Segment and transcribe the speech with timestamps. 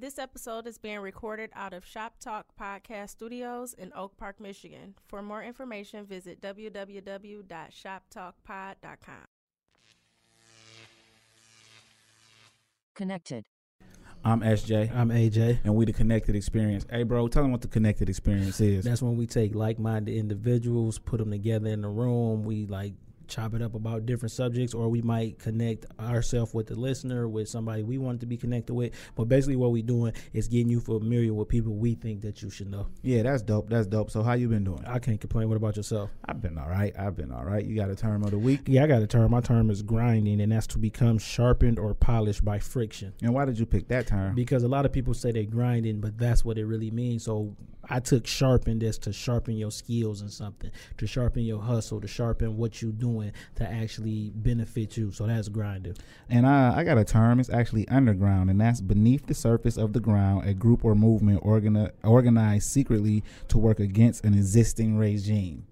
[0.00, 4.94] This episode is being recorded out of Shop Talk Podcast Studios in Oak Park, Michigan.
[5.06, 9.14] For more information, visit www.shoptalkpod.com.
[12.94, 13.44] Connected.
[14.24, 15.58] I'm SJ, I'm AJ.
[15.64, 16.86] and we the Connected Experience.
[16.90, 18.86] Hey, bro, tell them what the Connected Experience is.
[18.86, 22.44] That's when we take like-minded individuals, put them together in a room.
[22.44, 22.94] We like
[23.30, 27.48] chop it up about different subjects, or we might connect ourselves with the listener, with
[27.48, 28.92] somebody we want to be connected with.
[29.14, 32.50] But basically, what we're doing is getting you familiar with people we think that you
[32.50, 32.88] should know.
[33.02, 33.70] yeah, that's dope.
[33.70, 34.10] That's dope.
[34.10, 34.84] So, how you been doing?
[34.86, 35.48] I can't complain.
[35.48, 36.10] What about yourself?
[36.26, 36.94] I've been all right.
[36.98, 37.64] I've been all right.
[37.64, 38.62] You got a term of the week.
[38.66, 39.30] Yeah, I got a term.
[39.30, 43.12] My term is grinding, and that's to become sharpened or polished by friction.
[43.22, 44.34] And why did you pick that term?
[44.34, 47.24] Because a lot of people say they're grinding, but that's what it really means.
[47.24, 47.56] So
[47.88, 52.06] I took sharpened as to sharpen your skills and something, to sharpen your hustle, to
[52.06, 53.19] sharpen what you're doing
[53.56, 55.12] to actually benefit you.
[55.12, 55.96] So that's grinding.
[56.28, 57.40] And I, I got a term.
[57.40, 61.42] It's actually underground, and that's beneath the surface of the ground, a group or movement
[61.42, 65.66] organi- organized secretly to work against an existing regime.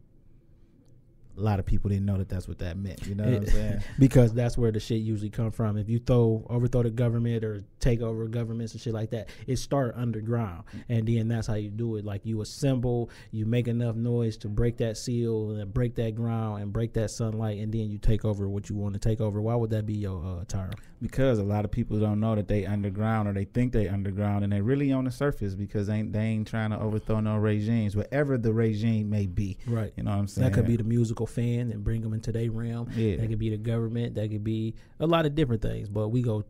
[1.39, 3.07] A lot of people didn't know that that's what that meant.
[3.07, 3.81] You know what I'm saying?
[3.99, 5.77] because that's where the shit usually come from.
[5.77, 9.57] If you throw overthrow the government or take over governments and shit like that, it
[9.57, 12.05] start underground, and then that's how you do it.
[12.05, 16.63] Like you assemble, you make enough noise to break that seal and break that ground
[16.63, 19.41] and break that sunlight, and then you take over what you want to take over.
[19.41, 20.73] Why would that be your uh, term?
[21.01, 24.43] because a lot of people don't know that they underground or they think they underground
[24.43, 27.37] and they really on the surface because they ain't, they ain't trying to overthrow no
[27.37, 29.59] regimes, whatever the regime may be.
[29.67, 29.93] Right.
[29.97, 30.49] You know what I'm saying?
[30.49, 32.89] That could be the musical fan and bring them into their realm.
[32.95, 33.17] Yeah.
[33.17, 34.15] That could be the government.
[34.17, 35.89] That could be a lot of different things.
[35.89, 36.45] But we go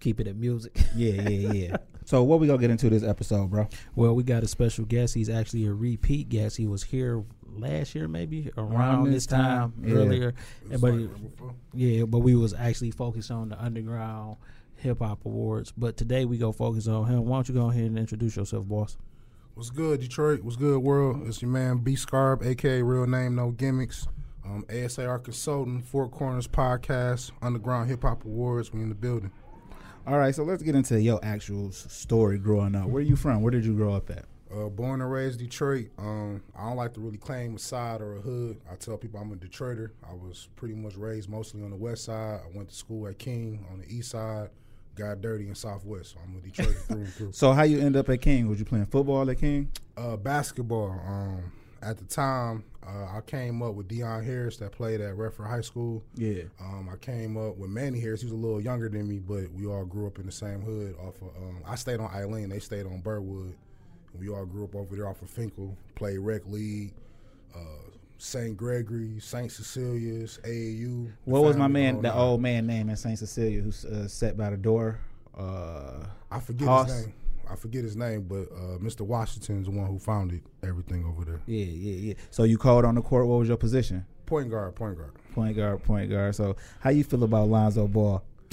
[0.00, 0.76] keep it at music.
[0.96, 1.76] yeah, yeah, yeah.
[2.04, 3.68] so what we gonna get into this episode, bro?
[3.94, 5.14] Well, we got a special guest.
[5.14, 6.56] He's actually a repeat guest.
[6.56, 7.22] He was here
[7.54, 9.94] last year, maybe around, Around this this time, time, yeah.
[9.94, 10.34] earlier.
[10.68, 11.54] But like he- right before.
[11.74, 14.36] yeah, but we was actually focused on the underground
[14.76, 15.72] hip hop awards.
[15.76, 17.24] But today we go focus on him.
[17.26, 18.96] Why don't you go ahead and introduce yourself, boss?
[19.54, 20.42] What's good, Detroit?
[20.42, 21.26] What's good, world?
[21.26, 24.08] It's your man B Scarb, aka Real Name No Gimmicks.
[24.46, 28.72] Um, ASAR Consultant, Four Corners Podcast, Underground Hip Hop Awards.
[28.72, 29.30] We in the building.
[30.06, 32.88] All right, so let's get into your actual story growing up.
[32.88, 33.42] Where are you from?
[33.42, 34.24] Where did you grow up at?
[34.50, 35.90] Uh, born and raised Detroit.
[35.98, 38.58] Um, I don't like to really claim a side or a hood.
[38.70, 39.90] I tell people I'm a Detroiter.
[40.02, 42.40] I was pretty much raised mostly on the west side.
[42.42, 44.48] I went to school at King on the east side.
[44.94, 46.12] Got dirty in Southwest.
[46.12, 47.32] So I'm a Detroiter through and through.
[47.32, 48.48] So how you end up at King?
[48.48, 49.70] Was you playing football at King?
[49.96, 50.90] Uh, basketball.
[51.06, 55.46] Um, at the time, uh, I came up with Deion Harris that played at Redford
[55.46, 56.02] High School.
[56.14, 56.42] Yeah.
[56.60, 58.20] Um, I came up with Manny Harris.
[58.20, 60.60] He was a little younger than me, but we all grew up in the same
[60.60, 60.94] hood.
[61.00, 62.48] Off of, um, I stayed on Eileen.
[62.48, 63.54] They stayed on Burwood.
[64.18, 65.76] We all grew up over there off of Finkel.
[65.94, 66.92] Played rec league,
[67.54, 67.90] uh,
[68.22, 68.56] St.
[68.56, 69.50] Gregory, St.
[69.50, 71.10] Cecilia's, AAU.
[71.24, 74.50] What was my man, the old man name in Saint Cecilia who uh, sat by
[74.50, 75.00] the door?
[75.36, 76.88] Uh, I forget Hoss?
[76.88, 77.14] his name.
[77.50, 79.00] I forget his name, but uh, Mr.
[79.00, 81.40] Washington's the one who founded everything over there.
[81.46, 82.14] yeah, yeah, yeah.
[82.30, 83.26] So you called on the court.
[83.26, 84.06] What was your position?
[84.24, 85.10] Point guard, point guard.
[85.34, 86.36] Point guard, point guard.
[86.36, 88.22] So how you feel about Lonzo Ball?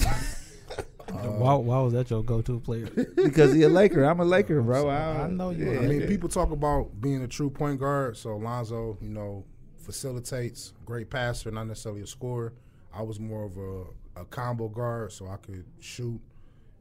[1.12, 2.88] why, why was that your go to player?
[3.14, 4.02] Because he a Laker.
[4.02, 4.88] I'm a Laker, bro.
[4.88, 5.78] I, I know you yeah.
[5.78, 8.16] I mean, people talk about being a true point guard.
[8.16, 9.44] So Lonzo, you know,
[9.80, 12.52] facilitates, great passer, not necessarily a scorer.
[12.92, 16.20] I was more of a, a combo guard, so I could shoot,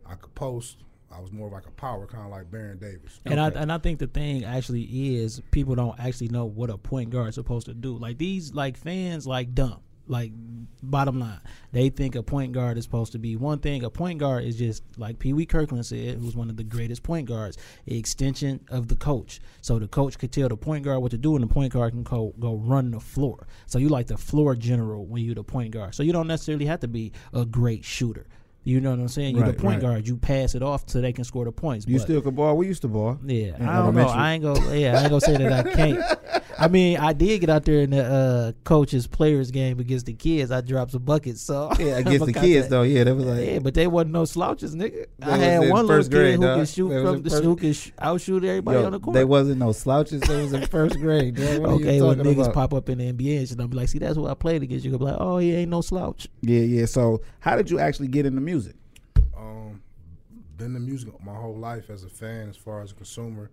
[0.05, 0.77] I could post.
[1.11, 3.19] I was more of like a power, kind of like Baron Davis.
[3.25, 3.57] And Okay.
[3.57, 4.83] I and I think the thing actually
[5.17, 7.97] is people don't actually know what a point guard is supposed to do.
[7.97, 9.79] Like these like fans like dumb.
[10.09, 10.31] Like
[10.81, 11.39] bottom line,
[11.71, 13.83] they think a point guard is supposed to be one thing.
[13.83, 17.03] A point guard is just like Pee Wee Kirkland said, who's one of the greatest
[17.03, 19.39] point guards, extension of the coach.
[19.61, 21.93] So the coach could tell the point guard what to do, and the point guard
[21.93, 23.47] can go go run the floor.
[23.67, 25.93] So you like the floor general when you're the point guard.
[25.93, 28.25] So you don't necessarily have to be a great shooter.
[28.69, 29.35] You know what I'm saying?
[29.35, 29.89] You're Right, the point right.
[29.93, 30.07] guard.
[30.07, 31.87] You pass it off so they can score the points.
[31.87, 32.55] You still can ball.
[32.55, 33.17] We used to ball.
[33.25, 34.07] yeah, I don't know.
[34.07, 34.75] I ain't gonna.
[34.75, 36.19] Yeah, I ain't gonna say that I can't.
[36.59, 40.13] I mean, I did get out there in the uh, coaches players game against the
[40.13, 40.51] kids.
[40.51, 41.41] I dropped some buckets.
[41.41, 42.81] So Yeah, against the kids cut though.
[42.83, 45.05] Yeah, that was like Yeah, but they wasn't no slouches, nigga.
[45.21, 46.57] I had one little kid grade, who dog.
[46.57, 49.13] can shoot That from the first- who can sh- outshoot everybody Yo, on the court.
[49.13, 50.19] They wasn't no slouches.
[50.21, 51.35] They was in first grade.
[51.35, 51.59] dog.
[51.61, 52.53] What okay, when niggas about?
[52.53, 54.83] pop up in the NBA and shit, I'm like, see, that's what I played against.
[54.83, 56.27] You gonna be like, oh, he ain't no slouch.
[56.41, 56.85] Yeah, yeah.
[56.87, 58.58] So how did you actually get into music?
[59.39, 59.81] Um,
[60.57, 63.49] been in music my whole life as a fan, as far as a consumer.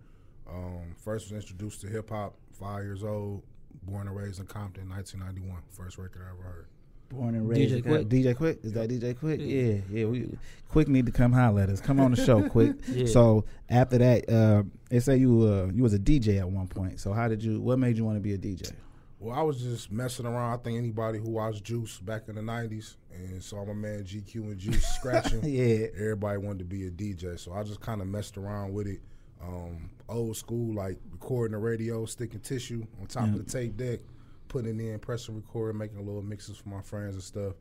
[0.49, 3.43] Um, first was introduced to hip hop five years old.
[3.83, 5.61] Born and raised in Compton, 1991.
[5.69, 6.65] First record I ever heard.
[7.09, 7.73] Born and raised.
[7.73, 8.05] in- Quik.
[8.09, 8.65] DJ Quik.
[8.65, 9.39] Is that DJ Quik?
[9.39, 9.81] Yeah.
[9.89, 10.05] Yeah, yeah.
[10.07, 10.37] We
[10.71, 11.79] Quik need to come holler at us.
[11.79, 12.81] Come on the show, Quik.
[12.89, 13.05] Yeah.
[13.05, 16.99] So after that, uh, they say you uh, you was a DJ at one point.
[16.99, 17.61] So how did you?
[17.61, 18.71] What made you want to be a DJ?
[19.19, 20.53] Well, I was just messing around.
[20.59, 24.35] I think anybody who watched Juice back in the '90s and saw my man GQ
[24.35, 25.87] and Juice scratching, Yeah.
[25.95, 27.39] everybody wanted to be a DJ.
[27.39, 29.01] So I just kind of messed around with it.
[29.41, 33.99] Um, old school, like recording the radio, sticking tissue on top of the tape deck,
[34.47, 37.53] putting it in, pressing record, making little mixes for my friends and stuff.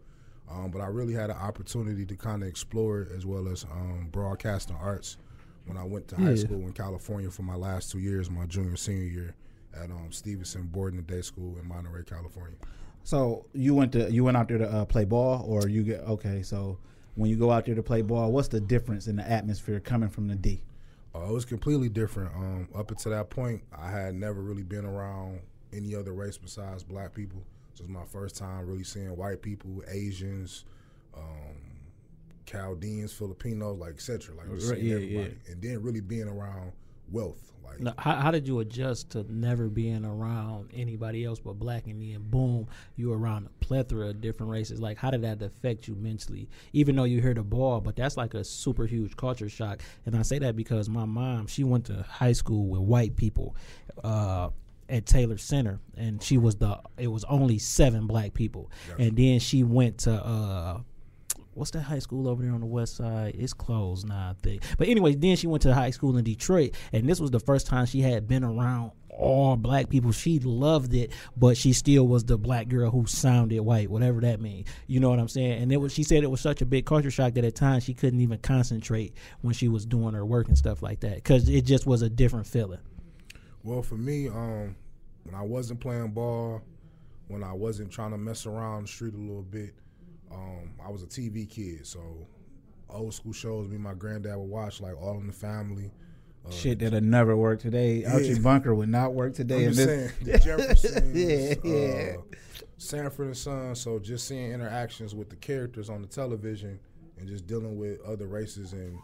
[0.51, 3.65] Um, but I really had an opportunity to kind of explore it as well as
[3.65, 5.17] um, broadcasting arts
[5.67, 8.77] when I went to high school in California for my last two years, my junior
[8.77, 9.35] senior year
[9.83, 12.57] at um, Stevenson Boarding Day School in Monterey, California.
[13.05, 16.01] So you went to you went out there to uh, play ball, or you get
[16.01, 16.43] okay.
[16.43, 16.79] So
[17.15, 20.09] when you go out there to play ball, what's the difference in the atmosphere coming
[20.09, 20.63] from the D?
[21.15, 22.35] Uh, it was completely different.
[22.35, 25.41] Um, up until that point, I had never really been around
[25.73, 27.43] any other race besides black people.
[27.75, 30.65] So it was my first time really seeing white people, Asians,
[31.17, 31.57] um,
[32.45, 34.35] Chaldeans, Filipinos, like etc.
[34.35, 36.73] Like just Right, seeing yeah, everybody, and then really being around
[37.11, 37.53] wealth.
[37.65, 41.87] Like Now, how, how did you adjust to never being around anybody else but black,
[41.87, 44.81] and then boom, you were around a plethora of different races?
[44.81, 46.49] Like, how did that affect you mentally?
[46.73, 49.83] Even though you hear the ball, but that's like a super huge culture shock.
[50.05, 53.57] And I say that because my mom, she went to high school with white people.
[54.03, 54.51] Uh,
[54.89, 56.79] at Taylor Center, and she was the.
[56.97, 58.71] It was only seven black people,
[59.01, 60.81] and then she went to uh,
[61.57, 63.35] what's that high school over there on the west side?
[63.39, 64.63] It's closed now, I think.
[64.79, 67.67] But anyway, then she went to high school in Detroit, and this was the first
[67.67, 70.13] time she had been around all black people.
[70.13, 74.41] She loved it, but she still was the black girl who sounded white, whatever that
[74.41, 74.69] means.
[74.87, 75.63] You know what I'm saying?
[75.63, 75.93] And it was.
[75.93, 78.39] She said it was such a big culture shock that at times she couldn't even
[78.39, 82.03] concentrate when she was doing her work and stuff like that because it just was
[82.03, 82.81] a different feeling.
[83.65, 84.77] Well, for me, um,
[85.25, 86.63] when I wasn't playing ball,
[87.29, 89.75] when I wasn't trying to mess around the street a little bit,
[90.33, 91.87] um, I was a TV kid.
[91.87, 92.01] So
[92.89, 95.91] old school shows me and my granddad would watch, like All in the Family.
[96.47, 98.05] Uh, Shit that'll never work today.
[98.05, 99.65] Archie Bunker would not work today.
[99.67, 102.17] I'm just this- saying, the Jeffersons, Yeah, yeah.
[102.19, 102.37] Uh,
[102.79, 103.75] Sanford and Son.
[103.75, 106.79] So just seeing interactions with the characters on the television
[107.19, 108.99] and just dealing with other races and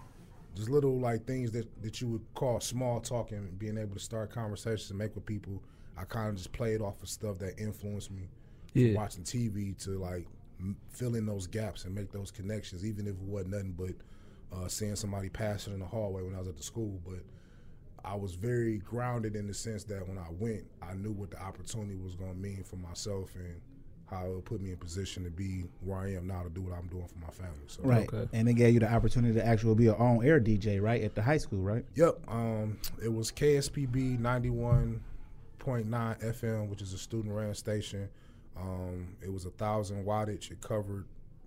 [0.54, 4.00] just little like things that, that you would call small talk and being able to
[4.00, 5.62] start conversations and make with people.
[5.96, 8.28] I kind of just played off of stuff that influenced me
[8.72, 8.94] from Yeah.
[8.94, 10.26] watching TV to like
[10.90, 14.68] fill in those gaps and make those connections, even if it wasn't nothing but uh,
[14.68, 17.00] seeing somebody passing in the hallway when I was at the school.
[17.04, 17.20] But
[18.04, 21.40] I was very grounded in the sense that when I went, I knew what the
[21.40, 23.60] opportunity was going to mean for myself and
[24.12, 26.60] how it would put me in position to be where I am now to do
[26.60, 27.64] what I'm doing for my family.
[27.66, 28.06] So, Right.
[28.12, 28.28] Okay.
[28.32, 31.02] And they gave you the opportunity to actually be an on air DJ, right?
[31.02, 31.84] At the high school, right?
[31.94, 32.18] Yep.
[32.28, 35.00] Um, it was KSPB 91.9
[35.64, 38.08] FM, which is a student ran station.
[38.56, 40.50] Um, it was a thousand wattage.
[40.50, 41.06] It covered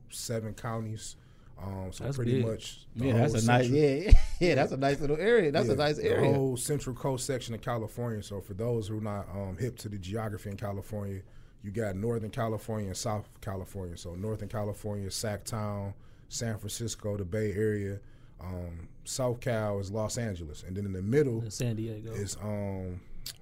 [0.10, 1.16] seven counties.
[1.62, 2.46] Um, so That's pretty big.
[2.48, 2.86] much.
[2.98, 4.12] the Yeah, that's a nice central- yeah,
[4.42, 5.52] yeah, that's a nice little area.
[5.52, 6.34] That's a Yeah, nice The area.
[6.34, 8.22] whole Central Coast section of California.
[8.22, 11.22] So for those who are not um, hip to the geography in California,
[11.64, 13.96] you got Northern California and South California.
[13.96, 15.94] So Northern California, Sac Town,
[16.28, 18.00] San Francisco, the Bay Area.
[18.42, 22.12] Um, South Cal is Los Angeles, and then in the middle San Diego.
[22.12, 23.00] is um,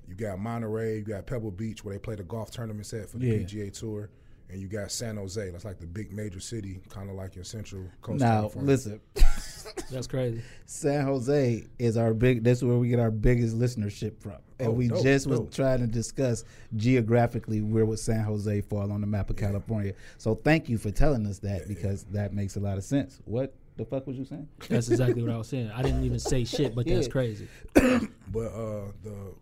[0.07, 3.17] you got Monterey, you got Pebble Beach where they play the golf tournaments at for
[3.17, 3.33] the Yeah.
[3.39, 4.09] PGA Tour,
[4.49, 5.49] and you got San Jose.
[5.49, 8.19] That's like the big major city, kind of like your Central Coast.
[8.19, 8.67] Now California.
[8.71, 9.01] listen,
[9.91, 10.41] That's crazy.
[10.65, 12.43] San Jose is our big.
[12.43, 15.79] That's where we get our biggest listenership from, and Oh, we dope, just was trying
[15.79, 16.43] to discuss
[16.75, 19.93] geographically where would San Jose fall on the map of California.
[20.17, 23.19] So thank you for telling us that because that makes a lot of sense.
[23.25, 24.47] What the fuck was you saying?
[24.69, 25.71] That's exactly what I was saying.
[25.73, 27.47] I didn't even say shit, but that's crazy.
[27.73, 29.33] but uh, the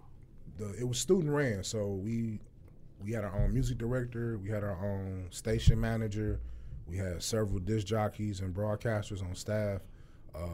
[0.57, 2.39] the it was student ran, so we
[3.03, 6.39] we had our own music director, we had our own station manager,
[6.87, 9.81] we had several disc jockeys and broadcasters on staff.
[10.33, 10.47] Uh,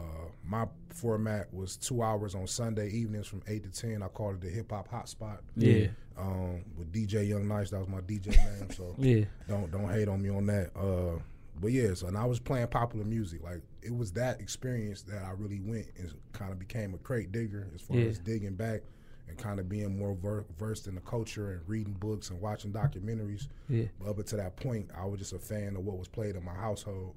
[0.44, 4.02] my format was two hours on Sunday evenings from eight to ten.
[4.02, 5.38] I called it the hip hop hotspot.
[5.56, 5.86] Yeah.
[6.16, 8.70] Um, with DJ Young Nice, that was my DJ name.
[8.72, 9.24] So Yeah.
[9.48, 10.70] don't don't hate on me on that.
[10.76, 11.20] Uh,
[11.60, 13.42] but yeah, so and I was playing popular music.
[13.44, 17.30] Like it was that experience that I really went and kind of became a crate
[17.30, 18.06] digger as far Yeah.
[18.06, 18.80] as digging back
[19.28, 22.72] and kind of being more ver- versed in the culture and reading books and watching
[22.72, 23.48] documentaries.
[23.68, 23.84] Yeah.
[24.00, 26.44] But up until that point, I was just a fan of what was played in
[26.44, 27.14] my household,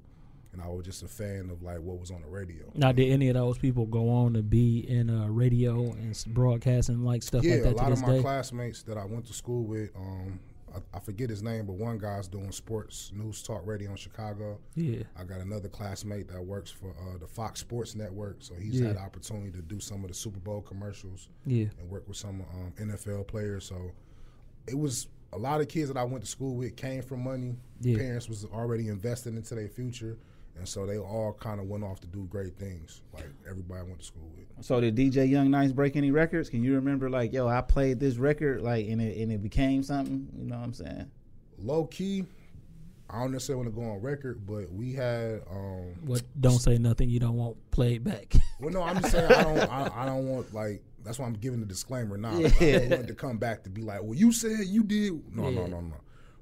[0.52, 2.70] and I was just a fan of like what was on the radio.
[2.74, 7.02] Now, did any of those people go on to be in uh, radio and broadcasting
[7.04, 8.20] like stuff yeah, like that Yeah, a lot of my day?
[8.20, 10.38] classmates that I went to school with, um,
[10.74, 14.58] I, I forget his name, but one guy's doing sports news talk radio in Chicago.
[14.74, 15.02] yeah.
[15.16, 18.88] I got another classmate that works for uh, the Fox Sports Network, so he's Yeah.
[18.88, 21.66] had the opportunity to do some of the Super Bowl commercials Yeah.
[21.78, 23.64] and work with some um, NFL players.
[23.64, 23.92] So
[24.66, 27.56] it was a lot of kids that I went to school with came from money.
[27.80, 27.96] Yeah.
[27.98, 30.18] Parents was already invested into their future,
[30.56, 33.02] and so they all kind of went off to do great things.
[33.12, 34.46] Like everybody went to school with.
[34.64, 36.48] So did DJ Young Nice break any records?
[36.50, 39.82] Can you remember like, yo, I played this record like and it and it became
[39.82, 40.28] something?
[40.36, 41.10] You know what I'm saying?
[41.58, 42.26] Low key,
[43.10, 45.42] I don't necessarily want to go on record, but we had.
[45.50, 46.22] um What?
[46.40, 48.34] Don't say nothing you don't want played back.
[48.60, 49.58] Well, no, I'm just saying I don't.
[49.72, 50.84] I, I don't want like.
[51.04, 52.30] That's why I'm giving the disclaimer now.
[52.30, 55.34] Like, I don't want to come back to be like, well, you said you did.
[55.34, 55.66] No, no, Yeah.
[55.66, 55.96] no, no.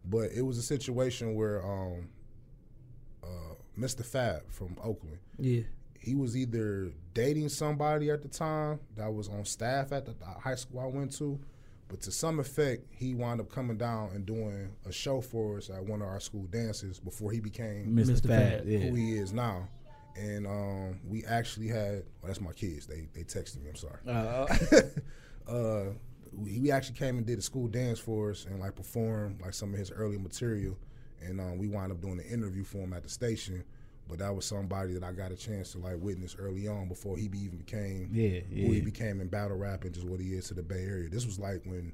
[0.05, 2.09] But it was a situation where um,
[3.81, 4.05] Mr.
[4.05, 5.63] Fab from Oakland, yeah.
[5.99, 10.55] he was either dating somebody at the time that was on staff at the high
[10.55, 11.39] school I went to,
[11.89, 15.71] but to some effect, he wound up coming down and doing a show for us
[15.71, 18.13] at one of our school dances before he became Mr.
[18.13, 18.27] Mr.
[18.29, 18.59] Fab.
[18.59, 18.69] Fab.
[18.69, 18.79] Yeah.
[18.79, 19.69] who he is now.
[20.17, 22.87] And um, we actually had well, that's my kids.
[22.87, 23.71] They they texted me.
[23.71, 24.01] I'm sorry.
[24.07, 24.47] Uh,
[25.49, 25.85] Uh,
[26.33, 29.55] we, we actually came and did a school dance for us and like performed like
[29.55, 30.77] some of his early material.
[31.23, 33.65] And um, we wound up doing an interview for him at the station.
[34.09, 37.17] But that was somebody that I got a chance to like witness early on before
[37.17, 40.35] he be, even became Yeah, who he became in battle rap and just what he
[40.35, 41.09] is to the Bay Area.
[41.09, 41.93] This was like when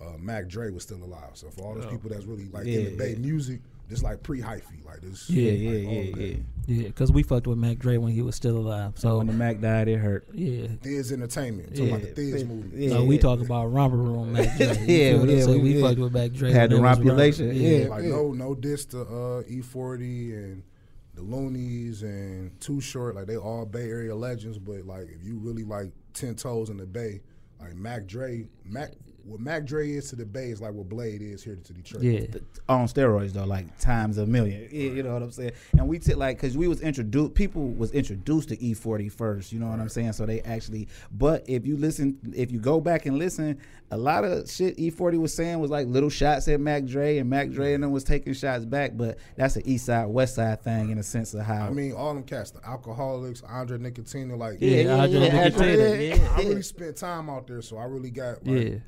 [0.00, 1.30] uh, Mac Dre was still alive.
[1.34, 3.18] So for all those people that's really like in the Bay yeah.
[3.18, 5.28] music, this like pre hyphy, like this.
[5.30, 6.36] yeah, yeah, all yeah, yeah.
[6.66, 8.94] Yeah, because we fucked with Mac Dre when he was still alive.
[8.96, 10.26] So So when the Mac died, it hurt.
[10.34, 10.66] yeah.
[10.82, 11.68] Thiz Entertainment.
[11.70, 12.86] Talking about the Thiz movie.
[12.86, 13.20] Yeah, no, we yeah.
[13.22, 14.66] talk about romper room Mac Dre.
[14.86, 15.62] Yeah, feel what yeah, saying?
[15.62, 15.86] we- we, yeah.
[15.88, 16.50] fucked with Mac Dre.
[16.52, 17.60] Had the it was rompulation, romper.
[17.60, 17.88] yeah.
[17.88, 20.62] Like no no diss to uh, E40 and
[21.14, 23.14] the Luniz and Too Short.
[23.14, 26.76] Like they all Bay Area legends, but like if you really like ten toes in
[26.78, 27.20] the Bay,
[27.60, 28.90] like Mac Dre, Mac
[29.26, 32.02] what Mac Dre is to the Bay is like what Blade is here to Detroit.
[32.02, 32.26] Yeah.
[32.68, 34.68] on steroids though, like times a million.
[34.70, 35.52] Yeah, You know what I'm saying?
[35.72, 39.52] And we took like because we was introduced, people was introduced to E40 first.
[39.52, 40.12] You know what I'm saying?
[40.12, 43.58] So they actually, but if you listen, if you go back and listen,
[43.90, 47.30] a lot of shit E40 was saying was like little shots at Mac Dre, and
[47.30, 48.92] Mac Dre and them was taking shots back.
[48.96, 51.66] But that's an East Side West Side thing in a sense of how.
[51.66, 56.08] I mean, all them cats, the alcoholics, Andre Nickatina, like Yeah, Yeah, Andre yeah, Nickatina,
[56.08, 56.14] yeah.
[56.16, 56.34] yeah.
[56.36, 58.78] I really spent time out there, so I really got like Yeah.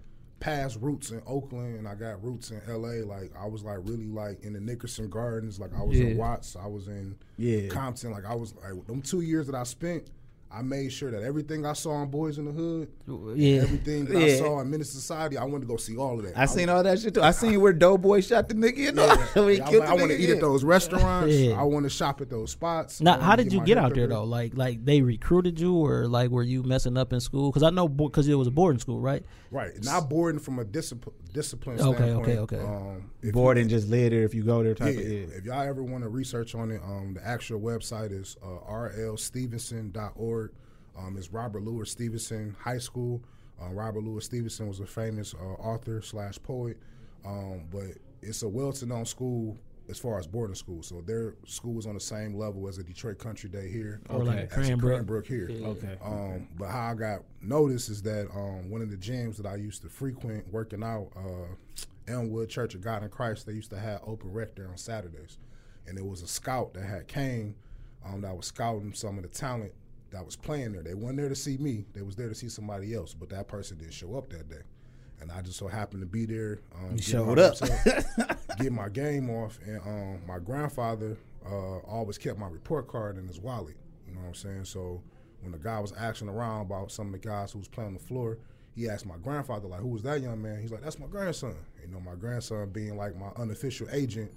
[0.41, 3.05] Past roots in Oakland and I got roots in LA.
[3.05, 5.59] Like I was like really like in the Nickerson Gardens.
[5.59, 6.07] Like I was Yeah.
[6.09, 6.55] in Watts.
[6.57, 7.69] I was in Yeah.
[7.69, 8.13] Compton.
[8.13, 10.11] Like I was like them two years that I spent.
[10.51, 12.89] I made sure that everything I saw on Boys in the Hood,
[13.37, 13.61] Yeah.
[13.63, 16.25] everything that I saw in Menace II Society, I wanted to go see all of
[16.25, 16.39] that.
[16.39, 17.23] I seen all that shit too.
[17.23, 18.79] I seen where Doughboy shot the nigga.
[18.79, 19.05] You know,
[19.37, 21.35] Yeah, yeah, I, I want to eat at those restaurants.
[21.35, 21.61] Yeah.
[21.61, 23.03] I want to shop at those spots.
[23.03, 24.25] Now, how did you get out there though?
[24.25, 27.51] Like, like they recruited you, or like were you messing up in school?
[27.51, 29.23] Because I know because it was a boarding school, right?
[29.51, 32.29] Right, not boarding from a discipline discipline Okay, standpoint.
[32.39, 32.59] okay, okay.
[32.65, 35.37] Um, if Bored you- just live there if you go there type yeah, of yeah.
[35.37, 40.38] If y'all ever want to research on it, um, the actual website is uh, rlstevenson.org.
[40.99, 43.23] Um, it's Robert Louis Stevenson High School.
[43.61, 46.77] Uh, Robert Louis Stevenson was a famous uh, author slash poet,
[47.25, 47.87] um, but
[48.23, 49.57] it's a well-to-known school
[49.89, 50.83] as far as boarding school.
[50.83, 54.23] So their school is on the same level as a Detroit Country Day here, Or
[54.25, 54.93] like as a Cranbrook.
[54.93, 55.49] Cranbrook here.
[55.51, 55.97] Okay.
[56.05, 59.57] Um, but how I got noticed is that um, one of the gyms that I
[59.57, 63.79] used to frequent working out, uh, Elmwood Church of God in Christ, they used to
[63.79, 65.39] have open rec there on Saturdays,
[65.87, 67.55] and there was a scout that had came
[68.05, 69.73] um, that was scouting some of the talent
[70.11, 70.83] that was playing there.
[70.83, 73.15] They weren't there to see me; they was there to see somebody else.
[73.15, 74.63] But that person didn't show up that day,
[75.21, 76.61] and I just so happened to be there.
[76.75, 77.55] Um, get showed up.
[78.59, 83.27] get my game off, and um, my grandfather uh, always kept my report card in
[83.27, 83.77] his wallet.
[84.07, 84.65] You know what I'm saying?
[84.65, 85.03] So
[85.41, 87.95] when the guy was asking around about some of the guys who was playing on
[87.95, 88.39] the floor,
[88.75, 91.57] he asked my grandfather like, "Who was that young man?" He's like, "That's my grandson."
[91.83, 94.31] You know, my grandson being like my unofficial agent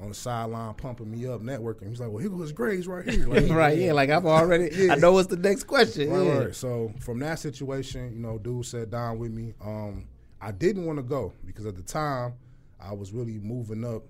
[0.00, 1.88] on the sideline, pumping me up, networking.
[1.88, 3.92] He's like, "Well, here goes his grades right here." Like, right, yeah.
[3.92, 4.92] Like I've already, Yeah.
[4.92, 6.10] I know what's the next question.
[6.10, 6.38] Right, yeah.
[6.38, 6.54] right.
[6.54, 9.54] So from that situation, you know, dude sat down with me.
[9.60, 10.06] Um,
[10.40, 12.34] I didn't want to go because at the time
[12.80, 14.04] I was really moving up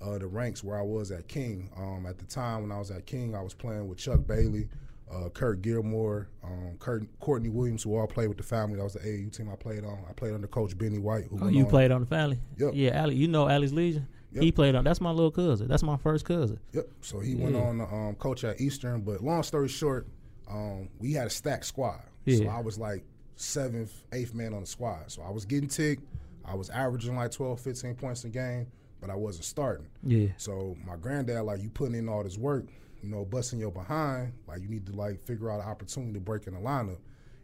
[0.00, 1.70] uh, the ranks where I was at King.
[1.76, 4.68] Um, at the time when I was at King, I was playing with Chuck Bailey,
[5.12, 8.76] uh, Kurt Gilmore, um, Kurt, Courtney Williams, who all played with the family.
[8.78, 9.98] That was the AAU team I played on.
[10.08, 11.26] I played under Coach Benny White.
[11.26, 12.38] Who Oh, you on- played on the family.
[12.58, 12.70] Yep.
[12.74, 13.16] Yeah, Ali.
[13.16, 14.08] You know Ali's Legion.
[14.42, 14.84] He played on.
[14.84, 15.68] That's my little cousin.
[15.68, 16.58] That's my first cousin.
[16.72, 16.88] Yep.
[17.00, 17.62] So he went Yeah.
[17.62, 19.00] on to um, coach at Eastern.
[19.02, 20.06] But long story short,
[20.50, 22.02] um, we had a stacked squad.
[22.24, 22.38] Yeah.
[22.38, 23.04] So I was like
[23.36, 25.10] seventh, eighth man on the squad.
[25.10, 26.02] So I was getting ticked.
[26.44, 28.66] I was averaging like 12, 15 points a game,
[29.00, 29.86] but I wasn't starting.
[30.02, 30.28] Yeah.
[30.36, 32.66] So my granddad, like, you putting in all this work,
[33.02, 36.20] you know, busting your behind, like, you need to, like, figure out an opportunity to
[36.20, 36.98] break in the lineup.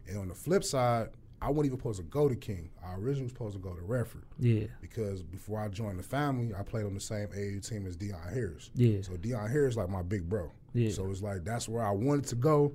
[0.07, 1.09] And on the flip side,
[1.41, 2.69] I wasn't even supposed to go to King.
[2.85, 4.65] I originally was supposed to go to Redford Yeah.
[4.79, 8.31] because before I joined the family, I played on the same AAU team as Deion
[8.31, 8.69] Harris.
[8.75, 9.01] Yeah.
[9.01, 10.51] So Deion Harris like my big bro.
[10.73, 10.91] Yeah.
[10.91, 12.71] So it's like that's where I wanted to go,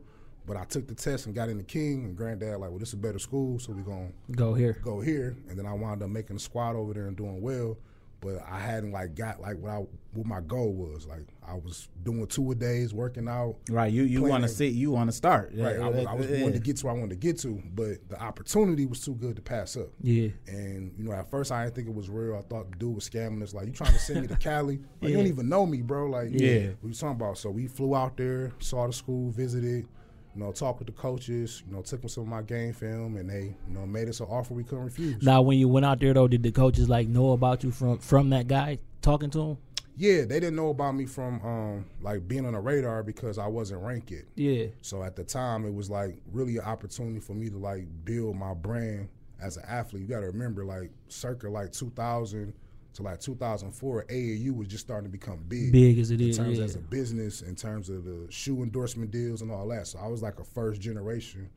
[0.47, 2.05] but I took the test and got into King.
[2.05, 4.79] And Granddad like, well, this is a better school, so we're gonna Go here.
[4.83, 5.37] go here.
[5.49, 7.79] And then I wound up making the squad over there and doing well.
[8.27, 11.07] But I hadn't like got like what I what my goal was.
[11.07, 13.57] Like I was doing two a days, working out.
[13.71, 13.93] Right.
[13.93, 14.55] You you want to it.
[14.55, 15.53] see you want to start.
[15.55, 15.77] Right.
[15.77, 16.43] I was, Yeah, I was yeah.
[16.43, 19.15] wanting to get to where I wanted to get to, but the opportunity was too
[19.15, 19.89] good to pass up.
[20.01, 20.29] Yeah.
[20.49, 22.37] And you know, at first I didn't think it was real.
[22.37, 23.55] I thought the dude was scamming us.
[23.55, 24.81] Like, you trying to send me to Cali?
[25.01, 26.07] Like, you don't even know me, bro.
[26.09, 26.69] Like, Yeah.
[26.81, 27.39] what you talking about?
[27.39, 29.87] So we flew out there, saw the school, visited,
[30.37, 33.17] you know, talked with the coaches, you know, took them some of my game film,
[33.17, 35.23] and they, you know, made us an offer we couldn't refuse.
[35.23, 37.99] Now, when you went out there though, did the coaches like know about you from
[37.99, 39.59] from that guy talking to him?
[39.97, 43.47] Yeah, they didn't know about me from um like being on the radar because I
[43.47, 44.25] wasn't ranked yet.
[44.35, 44.67] Yeah.
[44.83, 48.37] So at the time, it was like really an opportunity for me to like build
[48.37, 49.09] my brand
[49.41, 50.03] as an athlete.
[50.03, 52.53] You got to remember, like circa like 2000
[52.97, 55.71] to like 2004, AAU was just starting to become big.
[55.73, 56.37] Big as it in is.
[56.39, 56.65] terms Yeah.
[56.65, 59.87] as a business, in terms of the shoe endorsement deals and all that.
[59.87, 61.49] So I was like a first generation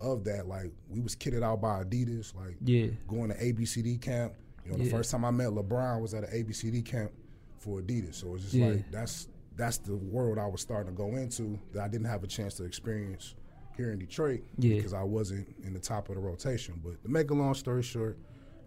[0.00, 0.46] of that.
[0.48, 2.88] Like we was kitted out by Adidas, like Yeah.
[3.06, 4.34] going to ABCD camp.
[4.64, 4.90] You know, the Yeah.
[4.90, 7.12] first time I met LeBron was at an ABCD camp
[7.58, 8.14] for Adidas.
[8.16, 8.68] So it's just Yeah.
[8.70, 12.22] like that's that's the world I was starting to go into that I didn't have
[12.22, 13.34] a chance to experience
[13.76, 14.76] here in Detroit Yeah.
[14.76, 16.80] because I wasn't in the top of the rotation.
[16.82, 18.18] But to make a long story short,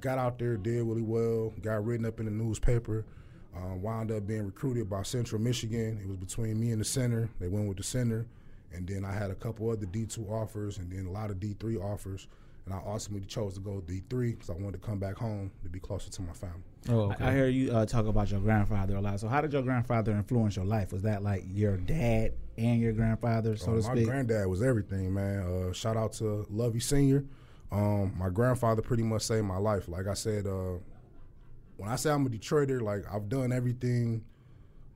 [0.01, 3.05] got out there, did really well, got written up in the newspaper,
[3.55, 5.99] um, wound up being recruited by Central Michigan.
[6.01, 7.29] It was between me and the center.
[7.39, 8.25] They went with the center.
[8.73, 11.77] And then I had a couple other D2 offers and then a lot of D3
[11.81, 12.27] offers.
[12.65, 15.69] And I ultimately chose to go D3 because I wanted to come back home to
[15.69, 16.61] be closer to my family.
[16.89, 19.19] Oh, I- I hear you uh, talk about your grandfather a lot.
[19.19, 20.93] So, how did your grandfather influence your life?
[20.93, 24.05] Was that like your dad and your grandfather, so Uh, to my speak?
[24.05, 25.39] granddad was everything, man.
[25.41, 27.25] Uh, shout out to Lovey Senior.
[27.71, 29.87] Um, my grandfather pretty much saved my life.
[29.87, 30.77] Like I said, uh,
[31.77, 34.23] when I say I'm a Detroiter, like I've done everything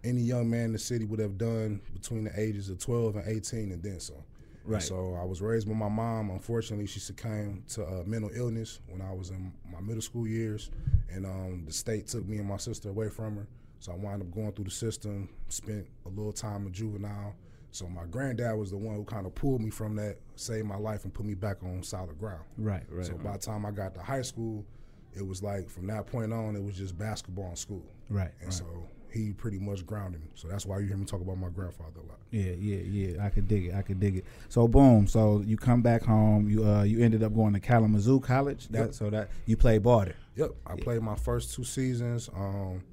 [0.04, 3.28] any young man in the city would have done between the ages of 12 and
[3.28, 4.18] 18, and then some.
[4.64, 4.82] And Right.
[4.82, 6.30] so I was raised with my mom.
[6.30, 10.70] Unfortunately, she succumbed to uh, mental illness when I was in my middle school years,
[11.10, 13.48] and um, the state took me and my sister away from her.
[13.80, 15.30] So I wound up going through the system.
[15.50, 17.36] Spent a little time in juvenile.
[17.76, 20.78] So my granddad was the one who kind of pulled me from that, saved my
[20.78, 22.44] life, and put me back on solid ground.
[22.58, 23.06] Right, right.
[23.06, 23.24] So right.
[23.24, 24.66] by the time I got to high school,
[25.14, 27.84] it was like from that point on, it was just basketball and school.
[28.10, 28.54] Right, And right.
[28.54, 30.28] so he pretty much grounded me.
[30.36, 32.20] So that's why you hear me talk about my grandfather a lot.
[32.32, 33.26] Yeah, yeah, yeah.
[33.26, 33.74] I could dig it.
[33.74, 34.26] I could dig it.
[34.50, 35.08] So boom.
[35.08, 36.50] So you come back home.
[36.50, 38.68] You uh you ended up going to Kalamazoo College.
[38.70, 38.94] That Yep.
[38.94, 40.16] so that you played ball there.
[40.36, 42.30] Yep, I played my first two seasons.
[42.36, 42.84] Um,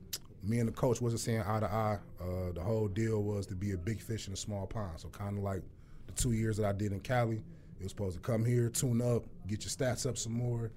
[0.43, 1.99] me and the coach wasn't seeing eye to eye.
[2.21, 4.99] Uh, the whole deal was to be a big fish in a small pond.
[4.99, 5.63] So kind of like
[6.07, 7.37] the two years that I did in Cali,
[7.79, 10.71] it was supposed to come here, tune up, get your stats up some more,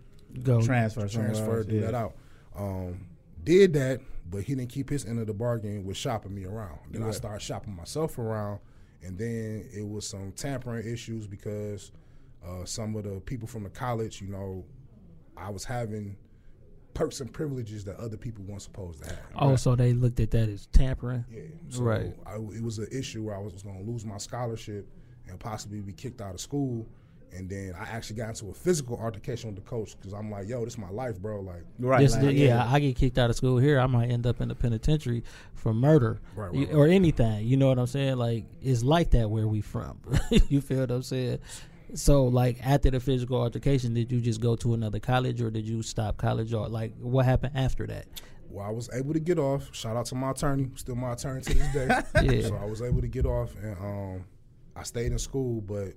[0.44, 0.62] Go.
[0.62, 1.82] Transfer, transfer, else, do yeah.
[1.86, 2.16] that out.
[2.56, 3.08] Um,
[3.44, 6.80] did that, but he didn't keep his end of the bargain with shopping me around.
[6.92, 7.16] Then I Right.
[7.16, 8.60] started shopping myself around,
[9.04, 11.92] and then it was some tampering issues because
[12.46, 14.66] uh, some of the people from the college, you know,
[15.38, 16.18] I was having
[16.96, 19.20] perks and privileges that other people weren't supposed to have.
[19.36, 21.24] Oh, so they looked at that as tampering.
[21.32, 22.16] Yeah, so Right.
[22.26, 24.88] I, it was an issue where I was, going to lose my scholarship
[25.28, 26.88] and possibly be kicked out of school.
[27.34, 30.48] And then I actually got into a physical altercation with the coach because I'm like,
[30.48, 32.00] "Yo, this is my life, bro." Like, Right.
[32.00, 33.78] This- like, yeah, I get kicked out of school here.
[33.78, 35.22] I might end up in the penitentiary
[35.54, 36.76] for murder Right, right, You- right.
[36.76, 37.46] or anything.
[37.46, 38.16] You know what I'm saying?
[38.16, 40.00] Like it's like that where we from.
[40.48, 41.40] you feel what I'm saying?
[41.96, 45.68] So like after the physical altercation, did you just go to another college or did
[45.68, 48.06] you stop college or like what happened after that?
[48.56, 49.74] well, I was able to get off.
[49.76, 51.88] Shout out to my attorney, still my attorney to this day.
[52.24, 52.48] Yeah.
[52.48, 54.26] So I was able to get off, and um,
[54.76, 55.94] I stayed in school, but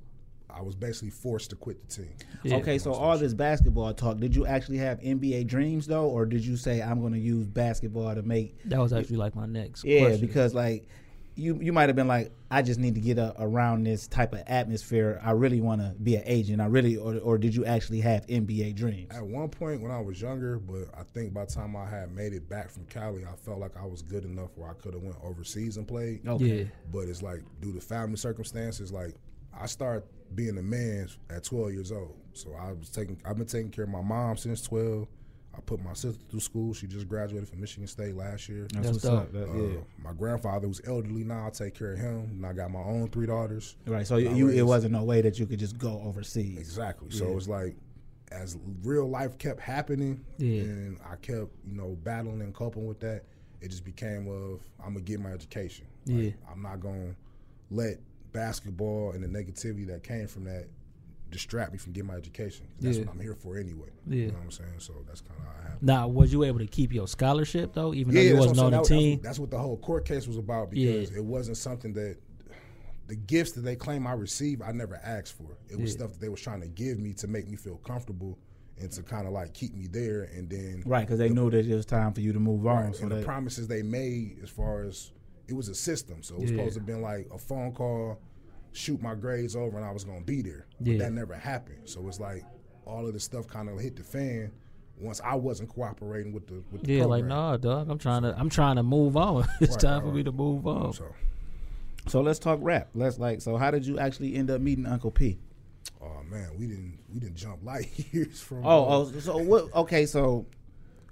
[0.50, 2.14] I was basically forced to quit the team.
[2.42, 2.56] Yeah.
[2.56, 6.44] Okay, so all this basketball talk, did you actually have NBA dreams though, or did
[6.44, 8.60] you say I'm going to use basketball to make?
[8.64, 9.84] That was actually like my next.
[9.84, 10.26] Yeah, question.
[10.26, 10.88] because like
[11.38, 14.32] you you might have been like, I just need to get a, around this type
[14.32, 15.20] of atmosphere.
[15.22, 16.60] I really want to be an agent.
[16.60, 19.14] I really, or or did you actually have NBA dreams?
[19.14, 22.12] At one point when I was younger, but I think by the time I had
[22.14, 24.94] made it back from Cali, I felt like I was good enough where I could
[24.94, 26.26] have went overseas and played.
[26.26, 26.44] Okay.
[26.44, 29.14] yeah, But it's like due to family circumstances, like
[29.58, 32.16] I started being a man at 12 years old.
[32.32, 35.06] So I was taking, I've been taking care of my mom since 12.
[35.58, 36.72] I put my sister through school.
[36.72, 38.68] She just graduated from Michigan State last year.
[38.72, 39.20] That's, That's what's dope.
[39.22, 39.32] up.
[39.32, 39.82] That- Uh.
[40.02, 41.46] My grandfather was elderly now.
[41.46, 42.20] I take care of him.
[42.30, 43.76] And I got my own three daughters.
[43.86, 44.06] Right.
[44.06, 46.58] So I you, it wasn't no way that you could just go overseas.
[46.58, 47.10] Exactly.
[47.10, 47.30] So Yeah.
[47.32, 47.76] it was like,
[48.30, 50.62] as real life kept happening, Yeah.
[50.62, 53.24] and I kept, you know, battling and coping with that,
[53.60, 55.86] it just became of I'm gonna get my education.
[56.06, 56.30] Like, Yeah.
[56.50, 57.16] I'm not gonna
[57.70, 57.98] let
[58.32, 60.66] basketball and the negativity that came from that
[61.30, 62.66] distract me from getting my education.
[62.80, 63.04] That's Yeah.
[63.04, 63.88] what I'm here for anyway.
[64.06, 64.14] Yeah.
[64.16, 64.70] You know what I'm saying?
[64.78, 65.82] So that's kind of how it happened.
[65.82, 68.78] Now, was you able to keep your scholarship though, even though you wasn't on the.
[68.78, 69.16] That- team?
[69.18, 70.92] That's, that's what the whole court case was about Yeah.
[70.92, 72.16] because it wasn't something that
[73.06, 75.56] the gifts that they claim I received, I never asked for.
[75.70, 75.98] It was Yeah.
[75.98, 78.38] stuff that they was trying to give me to make me feel comfortable
[78.80, 80.24] and to kind of like keep me there.
[80.24, 82.84] And then Right, because they knew that it was time for you to move on.
[82.86, 85.10] Right, So and the promises they made as far as
[85.48, 86.58] it was a system, so it was Yeah.
[86.58, 88.20] supposed to have been like a phone call,
[88.78, 90.66] shoot my grades over, and I was gonna be there.
[90.80, 91.80] But that never happened.
[91.88, 92.44] So it's like
[92.86, 94.50] all of this stuff kind of hit the fan
[95.00, 97.28] once I wasn't cooperating with the with the Yeah, like program.
[97.28, 97.90] nah, dog.
[97.90, 99.46] I'm trying to I'm trying to move on.
[99.60, 100.92] it's Right, time right, for me to move on.
[100.92, 101.14] So,
[102.06, 102.88] so let's talk rap.
[102.94, 103.40] Let's like.
[103.42, 105.38] So how did you actually end up meeting Uncle P?
[106.00, 108.64] oh man, we didn't we didn't jump light years from.
[108.64, 109.72] Oh, oh, so what?
[109.74, 110.46] Okay, so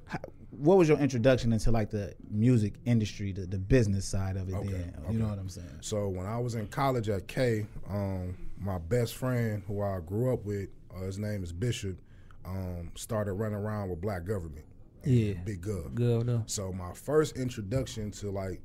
[0.06, 0.18] how,
[0.58, 4.54] what was your introduction into like the music industry, the, the business side of it?
[4.54, 5.12] Okay, then okay.
[5.12, 5.78] you know what I'm saying?
[5.80, 10.32] So when I was in college at K, um, my best friend who I grew
[10.32, 11.98] up with, uh, his name is Bishop,
[12.44, 14.64] um, started running around with Black Government.
[15.04, 15.34] Yeah.
[15.44, 15.94] Big Gov.
[15.94, 16.42] Good though.
[16.46, 18.60] So my first introduction to like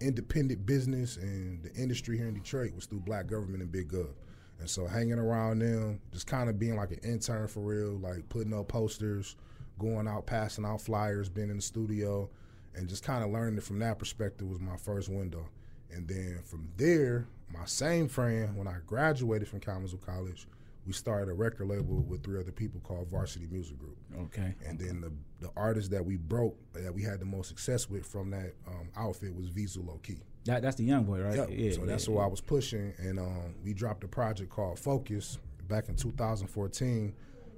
[0.00, 4.10] independent business and the industry here in Detroit was through Black Government and Big Gov.
[4.58, 8.28] And so hanging around them, just kind of being like an intern for real, like
[8.28, 9.36] putting up posters,
[9.78, 12.28] going out, passing out flyers, being in the studio,
[12.74, 15.48] and just kind of learning it from that perspective was my first window.
[15.90, 20.46] And then from there, my same friend, when I graduated from Kalamazoo College,
[20.86, 23.96] we started a record label with three other people called Varsity Music Group.
[24.26, 24.54] Okay.
[24.64, 28.06] And then the the artist that we broke that we had the most success with
[28.06, 30.18] from that um, outfit was Vizu Low Key.
[30.44, 31.36] That, that's the young boy, right?
[31.36, 31.48] Yep.
[31.50, 31.72] Yeah.
[31.72, 35.38] so that's yeah, who I was pushing, and um, we dropped a project called Focus
[35.66, 37.12] back in 2014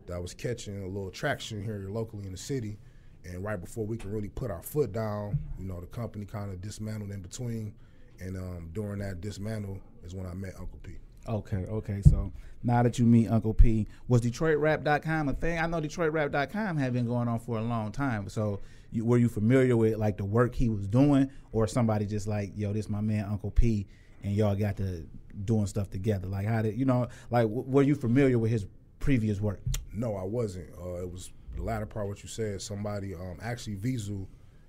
[0.09, 2.79] that was catching a little traction here locally in the city.
[3.25, 6.51] And right before we could really put our foot down, you know, the company kind
[6.51, 7.75] of dismantled in between.
[8.21, 10.97] And um, during that dismantle is when I met Uncle P.
[11.29, 12.01] Okay, okay.
[12.03, 15.59] So now that you meet Uncle P, was DetroitRap.com a thing?
[15.59, 18.29] I know DetroitRap.com had been going on for a long time.
[18.31, 22.27] So you, were you familiar with like the work he was doing, or somebody just
[22.27, 23.87] like, yo, this my man Uncle P,
[24.23, 25.07] and y'all got to
[25.45, 26.27] doing stuff together?
[26.27, 27.09] Like how did you know?
[27.31, 28.67] Like w- were you familiar with his
[28.99, 29.61] previous work?
[29.93, 30.71] No, I wasn't.
[30.79, 32.63] Uh, it was the latter part what you said.
[32.63, 34.27] Somebody, um, actually, Vizu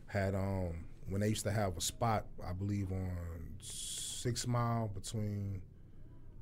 [0.08, 3.18] had um, when they used to have a spot, I believe on
[3.60, 5.62] Six Mile between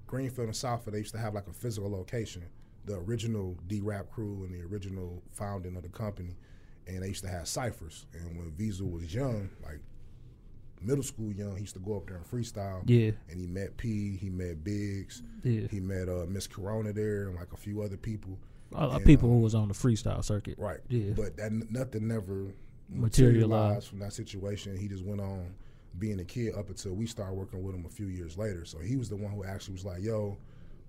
[0.06, 0.91] Greenfield and Southfield.
[0.91, 2.43] They used to have like a physical location.
[2.86, 6.38] The original D Rap crew and the original founding of the company,
[6.88, 8.06] and they used to have ciphers.
[8.13, 9.80] And when Vizu was young, like
[10.81, 12.81] middle school young, he used to go up there and freestyle.
[12.85, 13.11] Yeah.
[13.29, 15.67] And he met P, he met Biggs, Yeah.
[15.69, 18.37] he met uh, Miss Corona there, and like a few other people.
[18.73, 20.57] A lot of And, people um, who was on the freestyle circuit.
[20.59, 20.79] Right.
[20.89, 21.13] Yeah.
[21.15, 22.53] But that nothing never
[22.89, 23.49] Materialized.
[23.49, 24.77] materialized from that situation.
[24.77, 25.53] He just went on
[25.99, 28.65] being a kid up until we started working with him a few years later.
[28.65, 30.37] So he was the one who actually was like, "Yo,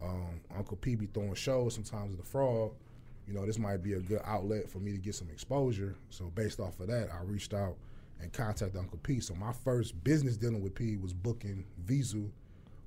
[0.03, 2.73] um, Uncle P be throwing shows sometimes at the Frog.
[3.27, 6.31] You know, this might be a good outlet for me to get some exposure." So
[6.35, 7.77] based off of that, I reached out
[8.21, 9.21] and contact Uncle P.
[9.21, 12.31] So my first business dealing with P was booking Vizu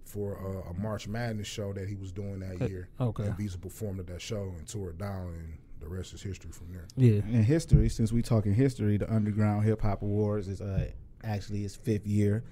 [0.03, 2.89] for uh, a March Madness show that he was doing that year.
[2.99, 3.23] okay.
[3.23, 6.51] And Vizu performed at that show and tore it down, and the rest is history
[6.51, 6.87] from there.
[6.97, 7.21] Yeah.
[7.21, 10.89] In history, since we talking history, the Underground Hip Hop Awards is uh,
[11.23, 12.43] actually its fifth year.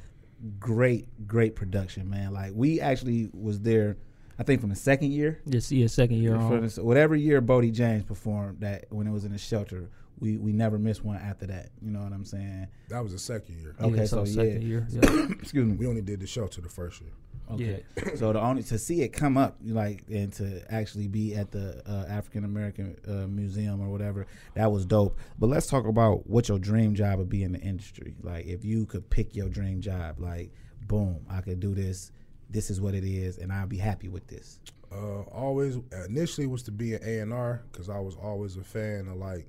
[0.59, 2.31] Great, great production, man.
[2.33, 3.97] Like we actually was there,
[4.39, 5.41] I think from the second year.
[5.49, 6.65] Just yeah, second year For on.
[6.65, 9.89] the- whatever year Bodie James performed that when it was in the shelter,
[10.19, 11.69] we we never missed one after that.
[11.81, 12.67] You know what I'm saying?
[12.89, 13.75] That was the second year.
[13.81, 14.67] Okay, yeah, so, second yeah.
[14.67, 14.87] year.
[14.89, 15.27] Yeah.
[15.39, 15.75] Excuse me.
[15.75, 17.11] We only did the show to the first year.
[17.51, 17.83] Okay.
[18.15, 21.81] so the only to see it come up like and to actually be at the
[21.87, 25.17] uh, African American uh, Museum or whatever that was dope.
[25.39, 28.15] But let's talk about what your dream job would be in the industry.
[28.21, 30.51] Like if you could pick your dream job, like
[30.87, 32.11] boom, I could do this.
[32.51, 34.59] This is what it is, and I'll be happy with this.
[34.91, 35.77] Uh, always
[36.07, 39.17] initially was to be an A and R because I was always a fan of
[39.17, 39.47] like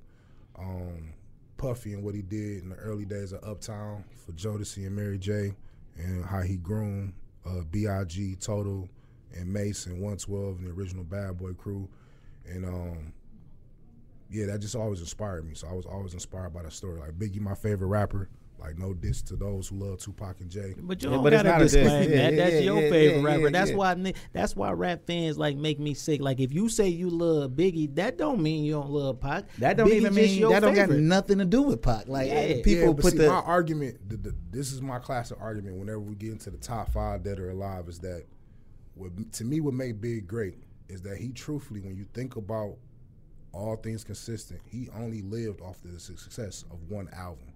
[0.61, 1.13] um,
[1.57, 5.19] Puffy and what he did in the early days of Uptown for Jodeci and Mary
[5.19, 5.55] J.
[5.97, 7.13] and how he groomed
[7.47, 8.89] uh, Big, Total,
[9.35, 11.89] and Mase and 112 and the original Bad Boy crew,
[12.47, 13.13] and um,
[14.31, 15.55] yeah, that just always inspired me.
[15.55, 17.01] So I was always inspired by that story.
[17.01, 18.29] Like Biggie, my favorite rapper.
[18.61, 20.75] Like no diss to those who love Tupac and Jay.
[20.79, 21.73] But you don't but gotta a diss.
[21.73, 22.33] disclaim that.
[22.35, 23.51] yeah, That's yeah, your yeah, favorite yeah, rapper.
[23.51, 23.77] that's yeah.
[23.77, 24.13] why.
[24.33, 26.21] That's why rap fans like make me sick.
[26.21, 29.45] Like if you say you love Biggie, that don't mean you don't love Pac.
[29.59, 32.07] That don't Biggie even mean your that don't got nothing to do with Pac.
[32.09, 32.63] Like I- Yeah.
[32.63, 34.09] people yeah, put see, the my argument.
[34.09, 35.79] The, the, this is my classic argument.
[35.79, 38.25] Whenever we get into the top five dead or alive, is that
[38.95, 42.77] what to me what made Big great is that he truthfully, when you think about
[43.53, 47.50] all things consistent, he only lived off the success of one album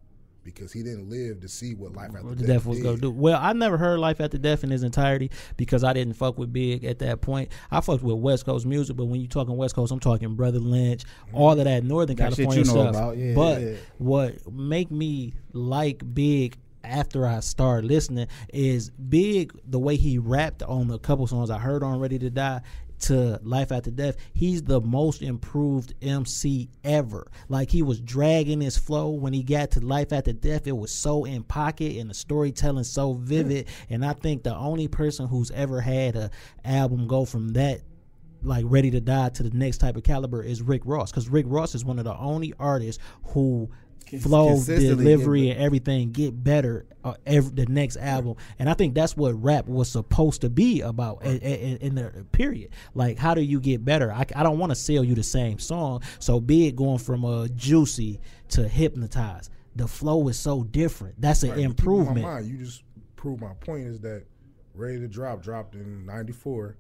[0.45, 2.97] because he didn't live to see what life after What the death death was gonna
[2.99, 3.11] do.
[3.11, 6.53] Well, I never heard Life After Death in its entirety because I didn't fuck with
[6.53, 7.51] Big at that point.
[7.71, 10.59] I fucked with West Coast music, but when you talking West Coast, I'm talking Brother
[10.59, 11.37] Lynch, mm-hmm.
[11.37, 12.95] all of that Northern That shit California you know stuff.
[12.95, 13.75] about, yeah, but yeah.
[13.99, 20.63] what make me like Big after I started listening is Big the way he rapped
[20.63, 22.61] on a couple songs I heard on Ready to Die.
[23.05, 27.31] To Life After Death, he's the most improved MC ever.
[27.49, 30.67] Like he was dragging his flow when he got to Life After Death.
[30.67, 33.69] It was so in pocket and the storytelling so vivid.
[33.89, 36.31] And I think the only person who's ever had a
[36.65, 37.81] album go from that
[38.43, 41.47] like ready to die to the next type of caliber is Rick Ross because Rick
[41.49, 43.71] Ross is one of the only artists who
[44.21, 49.17] flow, delivery, and everything get better uh, every the next album, and I think that's
[49.17, 52.71] what rap was supposed to be about in, in, in the period.
[52.95, 54.13] Like, how do you get better?
[54.13, 57.25] I, I don't want to sell you the same song, so be it going from
[57.25, 59.51] uh, juicy to hypnotize.
[59.77, 61.21] The flow is so different.
[61.21, 62.27] That's an Right, but keep in improvement.
[62.27, 62.85] Mind, you just
[63.17, 64.25] proved my point is that
[64.75, 66.77] Ready to Drop dropped in '94,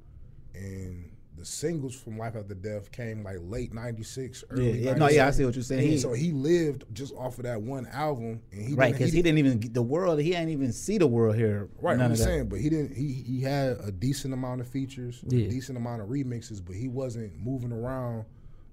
[0.55, 5.09] and the singles from Life After Death came like late '96, Yeah, early yeah, no,
[5.09, 5.89] yeah, I see what you're saying.
[5.91, 9.13] He- so he lived just off of that one album, and he right, didn't- because
[9.13, 10.21] he, didn't even get the world.
[10.21, 11.69] He ain't even see the world here.
[11.81, 12.29] Right, I'm of just that.
[12.29, 12.95] saying, but he didn't.
[12.95, 15.47] He he had a decent amount of features, Yeah.
[15.47, 18.25] a decent amount of remixes, but he wasn't moving around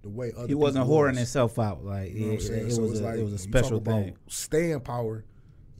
[0.04, 0.47] the way other.
[0.47, 1.17] He wasn't whoring was.
[1.17, 1.84] himself out.
[1.84, 2.67] Like You know what I'm it, saying?
[2.67, 4.17] it so was a, like it was a when you talk special thing.
[4.28, 5.26] Staying power.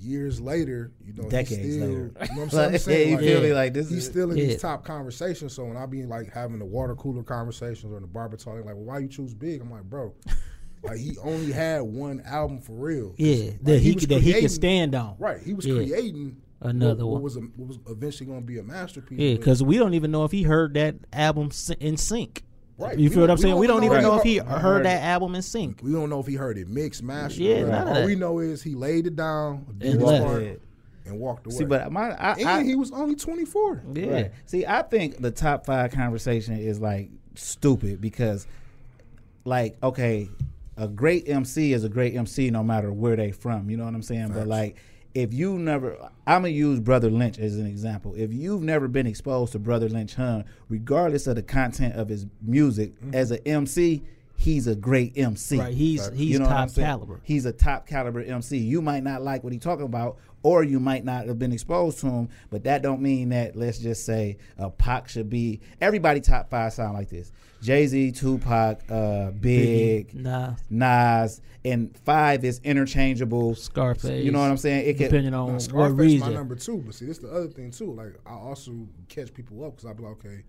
[0.02, 2.12] Years later, you know, Decades still, later.
[2.30, 3.10] You know what I'm saying?
[3.10, 3.54] Yeah, you feel me?
[3.54, 4.46] Like this he's is still in Yeah.
[4.48, 5.54] these top conversations.
[5.54, 8.66] So when I be like having the water cooler conversations or in the barber talking,
[8.66, 9.62] like, well, why you choose Big?
[9.62, 10.14] I'm like, bro,
[10.84, 13.14] like he only had one album for real.
[13.18, 15.16] Yeah, like, that he, could that he could stand on.
[15.20, 15.76] Right, he was Yeah.
[15.76, 17.14] creating Another what, one.
[17.14, 19.20] what was a, what was eventually going to be a masterpiece.
[19.20, 22.44] Yeah, because we don't even know if he heard that album in sync.
[22.82, 22.98] Right.
[22.98, 23.52] You We feel what I'm we saying?
[23.54, 25.42] don't We don't know even if know if he heard- heard heard that album in
[25.42, 25.82] sync.
[25.84, 27.42] We don't know if he heard it mixed, mastered.
[27.42, 28.06] Yeah, or none of All that.
[28.06, 30.26] we know is he laid it down, did And his left.
[30.26, 30.52] part, Yeah.
[31.06, 31.56] and walked away.
[31.56, 33.84] See, but my I, and I he was only 24.
[33.94, 34.06] Yeah.
[34.14, 34.32] Right.
[34.46, 38.48] See, I think the top five conversation is like stupid because,
[39.46, 40.30] like, okay,
[40.78, 43.70] a great MC is a great MC no matter where they from.
[43.70, 44.30] You know what I'm saying?
[44.34, 44.78] But like,
[45.14, 48.14] if you never, I'm gonna use Brother Lynch as an example.
[48.16, 52.26] If you've never been exposed to Brotha Lynch Hung, regardless of the content of his
[52.42, 54.04] music, as an MC,
[54.38, 55.60] he's a great MC.
[55.60, 57.20] Right, he's he's You know top caliber.
[57.24, 58.58] He's a top caliber MC.
[58.58, 62.00] You might not like what he's talking about, or you might not have been exposed
[62.00, 66.22] to him, but that don't mean that let's just say uh, Pac should be everybody
[66.22, 67.32] top five sound like this.
[67.62, 73.54] Jay Z, Tupac, uh, Big, Nah, Nas, and five is interchangeable.
[73.56, 74.24] Scarface.
[74.24, 74.88] You know what I'm saying?
[74.88, 77.32] It could Depending Now, on what Scarface my number two, but see, this is the
[77.32, 77.94] other thing too.
[77.94, 80.44] Like I also catch people up because I be like, okay,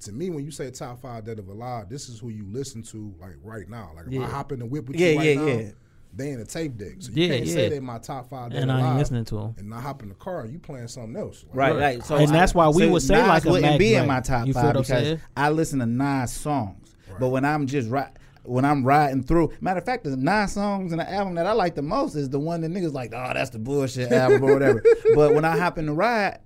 [0.00, 2.82] to me, when you say top five dead of alive, this is who you listen
[2.84, 3.92] to like right now.
[3.96, 4.26] Like if Yeah.
[4.26, 5.70] I hop in the whip with Yeah, you right yeah, now, yeah.
[6.14, 7.54] They in a tape deck, so you Yeah, can't yeah.
[7.54, 8.98] say they my top five and I ain't alive.
[8.98, 9.54] listening to him.
[9.58, 11.44] And I hop in the car you playing something else.
[11.48, 11.80] Like, Right, Right.
[11.80, 12.04] right.
[12.04, 14.06] So And that's why we so would say Nas like a wouldn't Mac be in
[14.06, 15.20] my top You five because saying?
[15.36, 16.94] I listen to Nas songs.
[17.20, 18.10] But when I'm just right,
[18.44, 21.52] when I'm riding through, matter of fact, the nine songs in the album that I
[21.52, 24.52] like the most is the one that niggas like, oh, that's the bullshit album or
[24.54, 24.82] whatever.
[25.14, 26.40] but when I hop in the ride.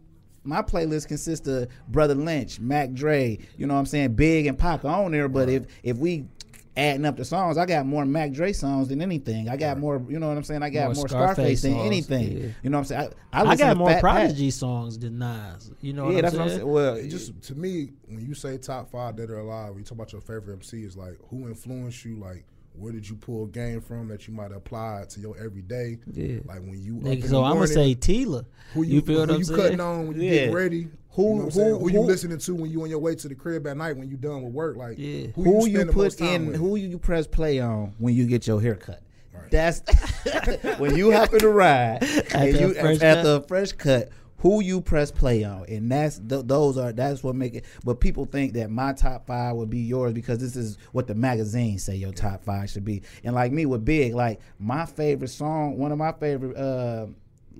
[0.44, 4.58] My playlist consists of Brother Lynch, Mac Dre, you know what I'm saying, Big and
[4.58, 5.28] Pac on there.
[5.28, 6.26] But if if we
[6.76, 9.48] adding up the songs, I got more Mac Dre songs than anything.
[9.48, 10.62] I got more, you know what I'm saying.
[10.62, 12.32] I got More more, Scarface Scarface, than songs, anything.
[12.38, 12.48] yeah.
[12.62, 13.12] You know what I'm saying.
[13.32, 14.00] I, I, I, got more Fat Pat.
[14.00, 15.70] Prodigy songs than Nas.
[15.80, 16.42] You know what Yeah, I'm that's saying?
[16.46, 16.68] what I'm saying.
[16.72, 19.84] Well, It just to me, when you say top five dead or alive, when you
[19.84, 23.44] talk about your favorite MC, is like who influenced you, like where did you pull
[23.44, 25.98] a game from that you might apply to your everyday.
[26.12, 26.38] Yeah.
[26.44, 28.44] Like when you up Nigga, in the so I'm gonna say Tila.
[28.74, 29.60] who you, you, feel who what you I'm saying?
[29.60, 30.46] cutting on when you Yeah.
[30.46, 30.88] get ready.
[31.14, 33.14] Who- you know what who- who, you who- listening to when you on your way
[33.14, 34.76] to the crib at night when you done with work?
[34.76, 35.26] Like Yeah.
[35.34, 36.56] who, who you spend the most put time in, with?
[36.56, 39.02] who you press play on when you get your hair cut.
[39.34, 39.50] Right.
[39.50, 39.82] That's
[40.78, 42.02] when you happen to the ride
[42.34, 44.08] and the you fresh at the fresh cut.
[44.42, 47.64] Who you press play on, and that's th- those are that's what make it.
[47.84, 51.14] But people think that my top five would be yours because this is what the
[51.14, 53.02] magazines say your top five should be.
[53.24, 57.06] And like me with Big, like my favorite song, one of my favorite, uh,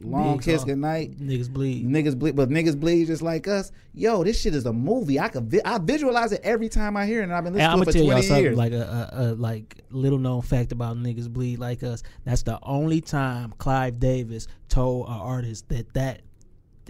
[0.03, 1.19] "Long Big Kiss good night.
[1.21, 1.87] Niggas bleed.
[1.87, 3.71] Niggas bleed, but niggas bleed just like us.
[3.95, 5.21] Yo, this shit is a movie.
[5.21, 7.59] I could, vi- I visualize it every time I hear it, and I've been And
[7.59, 8.57] listening I'm to it for tell y'all twenty something years.
[8.57, 12.03] like a, a, a like little known fact about niggas bleed like us.
[12.25, 16.23] That's the only time Clive Davis told an artist that that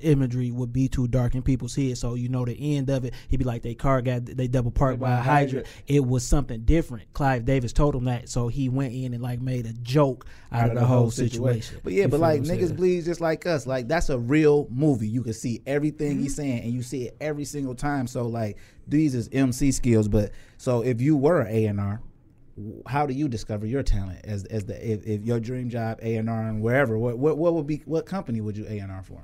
[0.03, 2.01] imagery would be too dark in people's heads.
[2.01, 4.71] So you know the end of it, he'd be like, "They car got they double
[4.71, 7.13] parked by a hydrant." It was something different.
[7.13, 10.71] Clive Davis told him that, so he went in and like made a joke out,
[10.71, 11.81] of the, whole situation.
[11.83, 13.67] But yeah, You but like niggas bleed just like us.
[13.67, 15.09] Like that's a real movie.
[15.09, 16.23] You can see everything Mm-hmm.
[16.23, 18.07] he's saying, and you see it every single time.
[18.07, 20.09] So like these is MC skills.
[20.09, 22.01] But so if you were A and R,
[22.87, 26.17] how do you discover your talent as as the if, if your dream job A
[26.17, 26.99] and R and wherever?
[26.99, 29.23] What what what would be what company would you A and R for?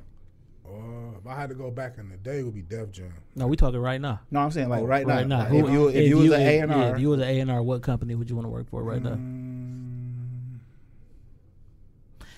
[0.71, 3.13] Uh, if I had to go back in the day, it would be Def Jam.
[3.35, 4.21] No, we talking right now.
[4.31, 5.45] No, I'm saying like Oh, right, Right now, now.
[5.47, 7.41] Who- if you if, you was an A and R, if you was an A
[7.41, 9.15] and R, what company would you want to work for right now?
[9.15, 10.59] Mm,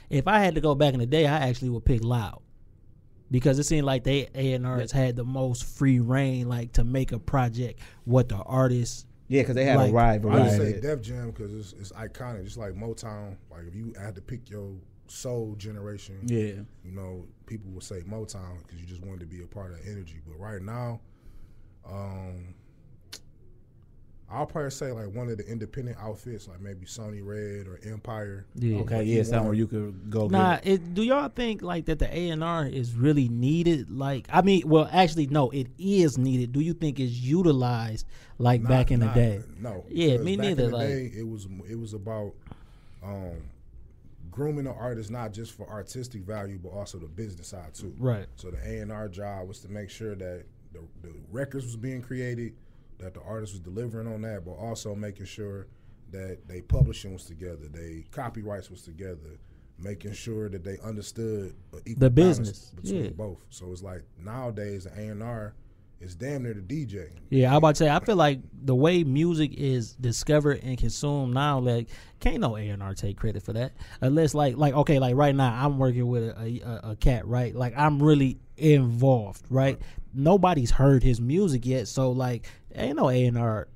[0.09, 2.41] If I had to go back in the day, I actually would pick Loud.
[3.31, 6.85] because it seemed like they A and R's had the most free reign, like to
[6.85, 9.07] make a project what the artist.
[9.29, 10.81] Yeah, because they had Like, a wide I just say.
[10.81, 13.37] Def Jam because it's, it's iconic, just like Motown.
[13.51, 14.73] Like if you had to pick your
[15.07, 19.43] soul generation, Yeah, you know, people would say Motown because you just wanted to be
[19.43, 20.21] a part of the energy.
[20.25, 21.01] But right now,
[21.85, 22.55] um,
[24.31, 28.47] I'll probably say like one of the independent outfits, like maybe Sony Red or Empire.
[28.55, 28.79] Yeah.
[28.83, 30.29] okay, yeah, you somewhere you could go.
[30.29, 30.67] Nah, get.
[30.69, 33.91] it, do y'all think like that the A and R is really needed?
[33.91, 36.53] Like, I mean, well, actually, no, it is needed.
[36.53, 38.07] Do you think it's utilized
[38.39, 39.43] like Not- back in not- the day?
[39.59, 39.85] No.
[39.89, 42.33] Yeah, me back neither, In the like- day, it was it was about
[43.03, 43.35] um,
[44.31, 47.95] grooming the artist not just for artistic value but also the business side too.
[47.99, 48.27] Right.
[48.37, 51.77] So the A and R job was to make sure that the, the records was
[51.77, 52.55] being created,
[52.99, 55.67] that the artist was delivering on that, but also making sure
[56.13, 59.39] that they publishing was together, they copyrights was together,
[59.79, 61.55] making sure that they understood
[61.87, 63.11] equal The business, between yeah.
[63.11, 63.45] both.
[63.51, 65.55] So it's like nowadays the A and R
[66.01, 67.11] is damn near the DJ.
[67.29, 71.35] Yeah, I about to say I feel like the way music is discovered and consumed
[71.35, 71.89] now, like
[72.21, 75.35] can't no A and R take credit for that unless like like okay, like right
[75.35, 77.55] now I'm working with a, a, a cat, right?
[77.55, 79.79] Like I'm really involved, right?
[80.15, 83.69] Nobody's heard his music yet, so like ain't no A and R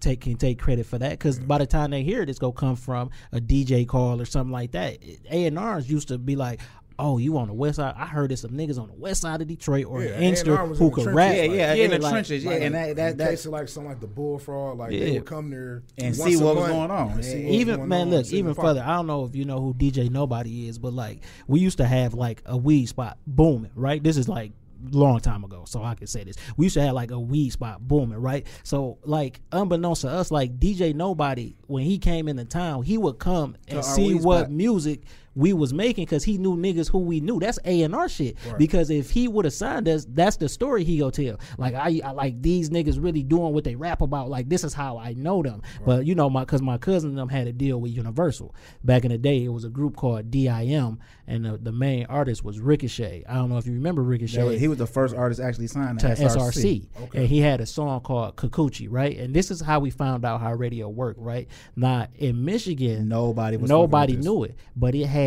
[0.00, 2.52] take can take credit for that because by the time they hear it, it's gonna
[2.52, 4.98] come from a DJ call or something like that.
[5.30, 6.60] A and R's used to be like.
[6.98, 7.94] Oh, you on the west side?
[7.96, 10.22] I heard there's some niggas on the west side of Detroit or Yeah, an A&R
[10.24, 11.34] youngster was who could rap.
[11.34, 13.48] yeah, like- yeah, in the like- trenches, yeah, Like, and that in that, case that
[13.48, 15.00] of like something like the bullfrog, like Yeah.
[15.00, 17.18] they would come there And see what was going on.
[17.22, 17.34] Yeah.
[17.36, 18.82] even man, on, look, even further.
[18.84, 21.86] I don't know if you know who DJ Nobody is, but like we used to
[21.86, 24.02] have like a weed spot booming, right?
[24.02, 24.52] This is like
[24.90, 26.34] long time ago, so I can say this.
[26.56, 28.44] We used to have like a weed spot booming, right?
[28.64, 33.20] So like unbeknownst to us, like DJ Nobody, when he came into town, he would
[33.20, 34.50] come and our see what spot.
[34.50, 35.02] music
[35.34, 37.40] we was making because he knew niggas who we knew.
[37.40, 38.36] That's A and R shit.
[38.46, 38.58] Right.
[38.58, 41.38] Because if he would have signed us, that's the story he go tell.
[41.58, 44.28] Like I, I like these niggas really doing what they rap about.
[44.28, 45.62] Like this is how I know them.
[45.86, 49.04] But you know, my because my cousin and them had a deal with Universal back
[49.04, 49.42] in the day.
[49.44, 53.24] It was a group called DIM, and the, the main artist was Ricochet.
[53.26, 55.98] I don't know if you remember Ricochet was- he was the first artist actually signed
[56.00, 57.18] to to SRC, Okay.
[57.20, 59.16] and he had a song called Kikuchi, right?
[59.16, 61.48] And this is how we found out how radio worked, right?
[61.74, 65.21] Now in Michigan, Nobody was nobody knew it, but it had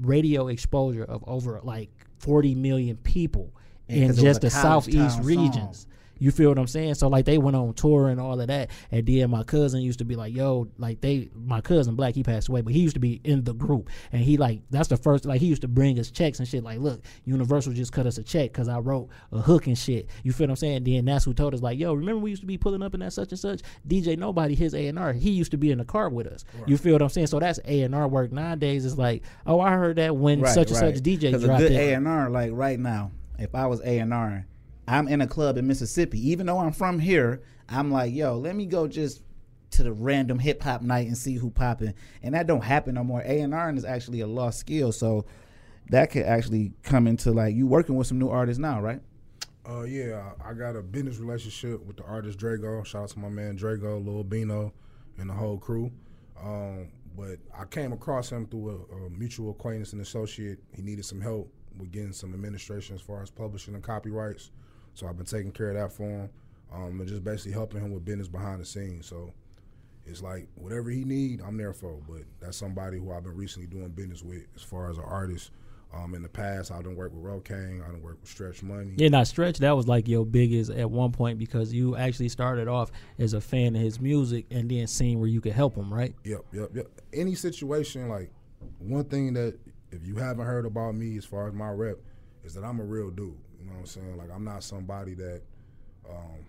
[0.00, 3.52] radio exposure of over like 40 million people
[3.88, 5.87] in just the southeast regions.
[6.18, 6.94] You feel what I'm saying?
[6.94, 9.98] So like they went on tour and all of that, and then my cousin used
[10.00, 12.94] to be like, "Yo, like they, my cousin Black, he passed away, but he used
[12.94, 15.68] to be in the group, and he like that's the first like he used to
[15.68, 16.62] bring us checks and shit.
[16.64, 20.08] Like, look, Universal just cut us a check because I wrote a hook and shit.
[20.22, 20.84] You feel what I'm saying?
[20.84, 23.00] Then that's who told us like, "Yo, remember we used to be pulling up in
[23.00, 25.78] that such and such DJ Nobody, his A and R, he used to be in
[25.78, 26.44] the car with us.
[26.66, 27.28] You feel what I'm saying?
[27.28, 28.84] So that's A and R work nowadays.
[28.84, 30.94] It's like, oh, I heard that when Right, such and right.
[30.94, 31.76] such DJ dropped a good it.
[31.76, 34.46] A and R, like right now, if I was A and R,
[34.88, 36.30] I'm in a club in Mississippi.
[36.30, 39.22] Even though I'm from here, I'm like, yo, let me go just
[39.72, 41.92] to the random hip hop night and see who popping.
[42.22, 43.20] And that don't happen no more.
[43.20, 45.26] A and R is actually a lost skill, so
[45.90, 49.00] that could actually come into like you working with some new artists now, right?
[49.68, 52.84] Uh, yeah, I got a business relationship with the artist Drago.
[52.86, 54.72] Shout out to my man Drago, Lil Bino,
[55.18, 55.92] and the whole crew.
[56.42, 60.58] Um, but I came across him through a, a mutual acquaintance and associate.
[60.74, 64.50] He needed some help with getting some administration as far as publishing and copyrights.
[64.98, 66.28] So I've been taking care of that for him,
[66.74, 69.06] um, and just basically helping him with business behind the scenes.
[69.06, 69.32] So
[70.04, 72.00] it's like whatever he need, I'm there for.
[72.08, 75.52] But that's somebody who I've been recently doing business with as far as an artist.
[75.94, 78.94] Um, in the past, I've done worked with Rocaine, I done worked with Stretch Money.
[78.96, 79.58] Yeah, not stretch.
[79.58, 83.40] That was like your biggest at one point because you actually started off as a
[83.40, 86.12] fan of his music and then seeing where you could help him, right?
[86.24, 86.88] Yep, yep, yep.
[87.14, 88.32] Any situation, like
[88.80, 89.58] one thing that
[89.92, 91.98] if you haven't heard about me as far as my rep
[92.44, 93.38] is that I'm a real dude.
[93.68, 94.16] You know what I'm saying?
[94.16, 95.42] Like I'm not somebody that
[96.08, 96.44] um,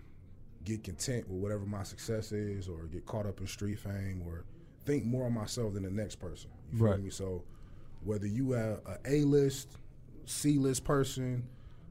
[0.64, 4.44] get content with whatever my success is, or get caught up in street fame, or
[4.86, 6.50] think more of myself than the next person.
[6.72, 7.02] You feel Right.
[7.02, 7.10] me?
[7.10, 7.42] So
[8.04, 9.76] whether you are a A list,
[10.24, 11.46] C list person,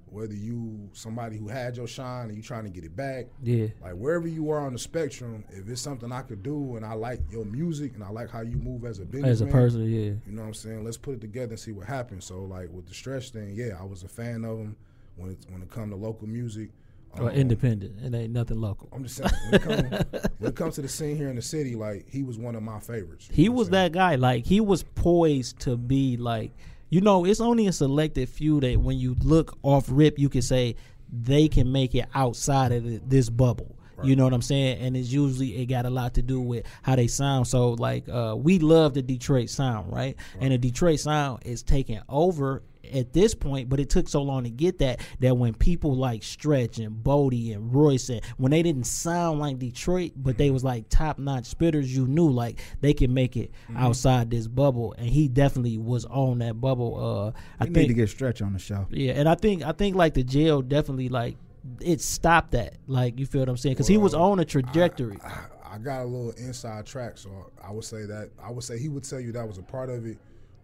[0.08, 3.68] whether you somebody who had your shine and you trying to get it back, Yeah.
[3.84, 6.94] like wherever you are on the spectrum, if it's something I could do and I
[6.94, 9.84] like your music and I like how you move as a businessman, As a person,
[9.84, 10.00] yeah.
[10.00, 10.84] you know what I'm saying?
[10.84, 12.26] Let's put it together and see what happens.
[12.26, 14.76] So like with the stretch thing, yeah, I was a fan of him
[15.20, 16.70] when it when it come to local music.
[17.18, 18.00] Or Um, independent.
[18.04, 18.88] It ain't nothing local.
[18.94, 21.42] I'm just saying when it, come, when it comes to the scene here in the
[21.42, 23.28] city, like he was one of my favorites.
[23.32, 24.14] He was that guy.
[24.16, 26.52] Like he was poised to be like,
[26.90, 30.44] you know, it's only a selected few that when you look off rip, you can
[30.44, 30.76] say
[31.12, 33.76] they can make it outside of this bubble.
[34.04, 34.80] You know what I'm saying?
[34.80, 37.48] And it's usually it got a lot to do with how they sound.
[37.48, 40.16] So like uh, we love the Detroit sound, right?
[40.40, 44.46] And the Detroit sound is taking over at this point, but it took so long
[44.46, 48.64] to get that that when people like Stretch and Bodie and Royce and when they
[48.64, 52.94] didn't sound like Detroit, but they was like top notch spitters, you knew like they
[52.96, 56.96] could make it outside this bubble, and he definitely was on that bubble.
[57.36, 58.88] Uh, I We think need to get Stretch on the show.
[58.90, 61.38] yeah, and I think I think like the jail definitely like
[61.82, 62.78] it stopped that.
[62.88, 63.76] Like you feel what I'm saying?
[63.76, 65.18] Because he was on a trajectory.
[65.24, 68.80] I, I got a little inside track, so I would say that I would say
[68.80, 70.18] he would tell you that was a part of it,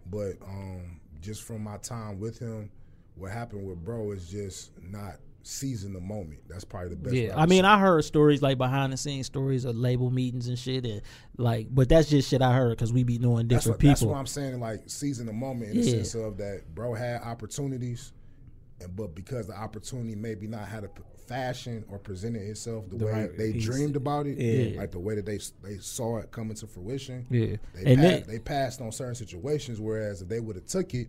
[0.09, 2.69] but um, just from my time with him,
[3.15, 6.39] what happened with bro is just not seizing the moment.
[6.49, 7.15] That's probably the best.
[7.15, 10.47] yeah, I mean, say I heard stories like behind the scenes stories of label meetings
[10.47, 11.01] and shit, and
[11.37, 14.01] like, but that's just shit I heard because we be knowing That's different what, that's
[14.01, 14.59] what I'm saying.
[14.59, 18.11] Like seizing the moment in the sense of that, bro had opportunities,
[18.81, 20.89] and but because the opportunity maybe not had a
[21.27, 23.65] fashion or presented itself the, The way right they piece.
[23.65, 24.79] dreamed about it, Yeah.
[24.79, 27.25] like the way that they they saw it coming to fruition.
[27.29, 30.67] yeah, They and pa- then they passed on certain situations, whereas if they would have
[30.67, 31.07] took it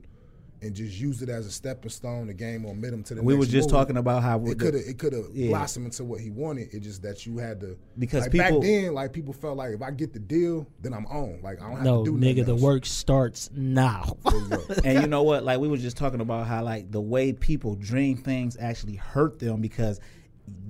[0.62, 3.38] and just use it as a stepping stone, the game momentum to the We next
[3.40, 5.48] was just move, talking about how it could have it could have Yeah.
[5.48, 6.72] blossomed into what he wanted.
[6.72, 9.74] It just that you had to Because like people- back then, like people felt like
[9.74, 11.40] if I get the deal, then I'm on.
[11.42, 12.60] Like I don't have no to do nigga, the else.
[12.62, 14.16] work starts now.
[14.24, 14.62] There you go.
[14.84, 15.44] and you know what?
[15.44, 19.38] Like we were just talking about how like the way people dream things actually hurt
[19.38, 20.00] them because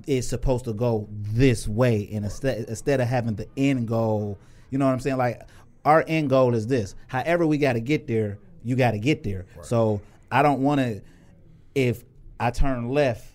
[0.05, 4.37] it's supposed to go this way, and instead instead of having the end goal,
[4.69, 5.17] you know what I'm saying?
[5.17, 5.41] Like
[5.85, 6.95] our end goal is this.
[7.07, 8.39] However, we got to get there.
[8.63, 9.45] You got to get there.
[9.61, 10.01] So
[10.31, 11.01] I don't want to.
[11.75, 12.03] If
[12.39, 13.25] I turn left,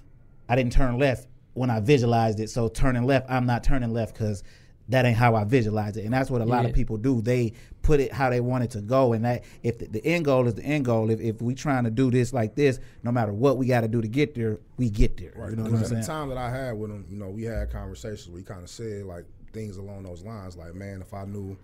[0.49, 2.51] I didn't turn left when I visualized it.
[2.51, 4.43] So turning left, I'm not turning left because
[4.89, 6.05] that ain't how I visualize it.
[6.05, 6.71] And that's what a lot Yeah.
[6.71, 7.21] of people do.
[7.23, 7.53] They
[7.83, 9.13] put it how they want it to go.
[9.13, 11.85] And that if the, the end goal is the end goal, if, if we trying
[11.85, 14.59] to do this like this, no matter what we got to do to get there,
[14.77, 15.33] we get there.
[15.37, 15.51] Right.
[15.51, 16.01] You know what I'm at saying?
[16.01, 18.69] the time that I had with him, you know, we had conversations We kind of
[18.71, 20.57] said like things along those lines.
[20.57, 21.57] Like, man, if I knew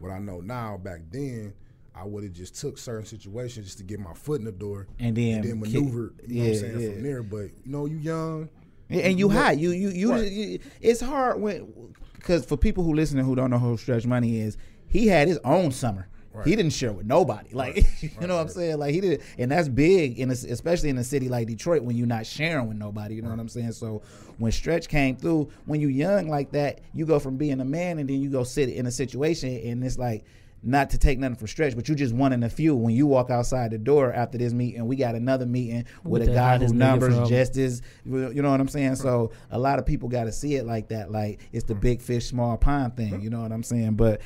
[0.00, 1.54] what I know now back then,
[1.94, 4.86] I would have just took certain situations just to get my foot in the door
[4.98, 5.70] And then and then.
[5.70, 6.92] You know what I'm saying yeah.
[6.92, 7.22] from there.
[7.22, 8.48] But you know, you young.
[8.90, 9.52] And- and you look- high.
[9.52, 10.30] You you you, Right.
[10.30, 11.72] you- It's hard when
[12.16, 14.56] because for people who listen who don't know who Stretch Money is,
[14.88, 16.08] he had his own summer.
[16.32, 16.48] Right.
[16.48, 17.50] He didn't share with nobody.
[17.52, 18.78] Like you know what I'm saying?
[18.78, 21.96] Like he did, and that's big, in a, especially in a city like Detroit when
[21.96, 23.14] you're not sharing with nobody.
[23.14, 23.70] You know what I'm saying?
[23.72, 24.02] So
[24.38, 28.00] when Stretch came through, when you young like that, you go from being a man
[28.00, 30.24] and then you go sit in a situation and it's like.
[30.66, 32.74] Not to take nothing from stretch, but you just one in a few.
[32.74, 36.30] When you walk outside the door after this meeting, we got another meeting with, With
[36.30, 38.96] a guy whose numbers from- just is you know what I'm saying?
[38.96, 41.10] So a lot of people got to see it like that.
[41.10, 43.20] Like it's the big fish, small pond thing.
[43.20, 43.94] You know what I'm saying?
[43.94, 44.20] But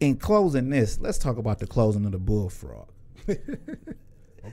[0.00, 2.88] in closing this, let's talk about the closing of the bullfrog.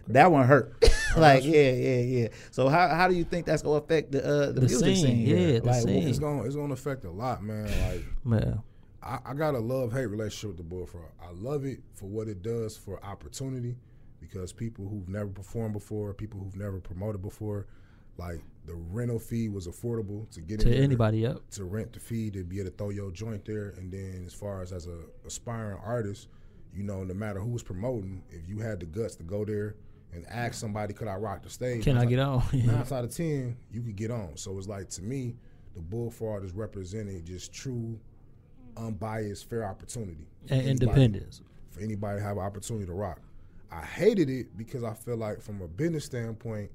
[0.07, 0.75] That one hurt.
[1.17, 2.27] like yeah, yeah, yeah.
[2.51, 5.05] So how how do you think that's gonna affect the uh, the, The music scene,
[5.05, 5.19] scene?
[5.21, 6.07] yeah, the like, scene.
[6.07, 7.65] It's gonna it's gonna affect a lot, man.
[7.65, 8.61] Like Man,
[9.05, 11.11] I, I got a love hate relationship with the bullfrog.
[11.21, 13.75] I love it for what it does for opportunity
[14.19, 17.67] because people who've never performed before, people who've never promoted before,
[18.17, 21.47] like the rental fee was affordable to get to there anybody up.
[21.51, 23.69] to rent the fee to be able to throw your joint there.
[23.77, 26.29] And then as far as as a aspiring artist,
[26.73, 29.75] you know, no matter who was promoting, if you had the guts to go there
[30.13, 31.83] and ask somebody, could I rock the stage?
[31.83, 32.43] Can I nine get on?
[32.53, 34.37] Nine out of ten, you could get on.
[34.37, 35.35] So it's like to me,
[35.75, 37.99] the bullfrog is representing just true,
[38.77, 41.41] unbiased, fair opportunity and anybody- independence.
[41.71, 43.19] for anybody to have an opportunity to rock.
[43.71, 46.71] I hated it because I feel like from a business standpoint,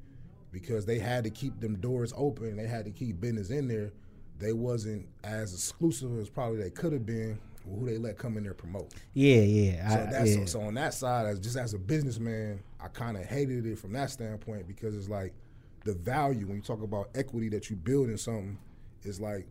[0.52, 3.92] because they had to keep them doors open, they had to keep business in there.
[4.38, 8.36] They wasn't as exclusive as probably they could have been with who they let come
[8.36, 8.92] in there promote.
[9.14, 10.44] yeah, yeah, So I, that's yeah.
[10.46, 13.92] so on that side, as just as a businessman, I kind of hated it from
[13.92, 15.32] that standpoint because it's like
[15.84, 18.58] the value when you talk about equity that you build in something
[19.04, 19.46] is like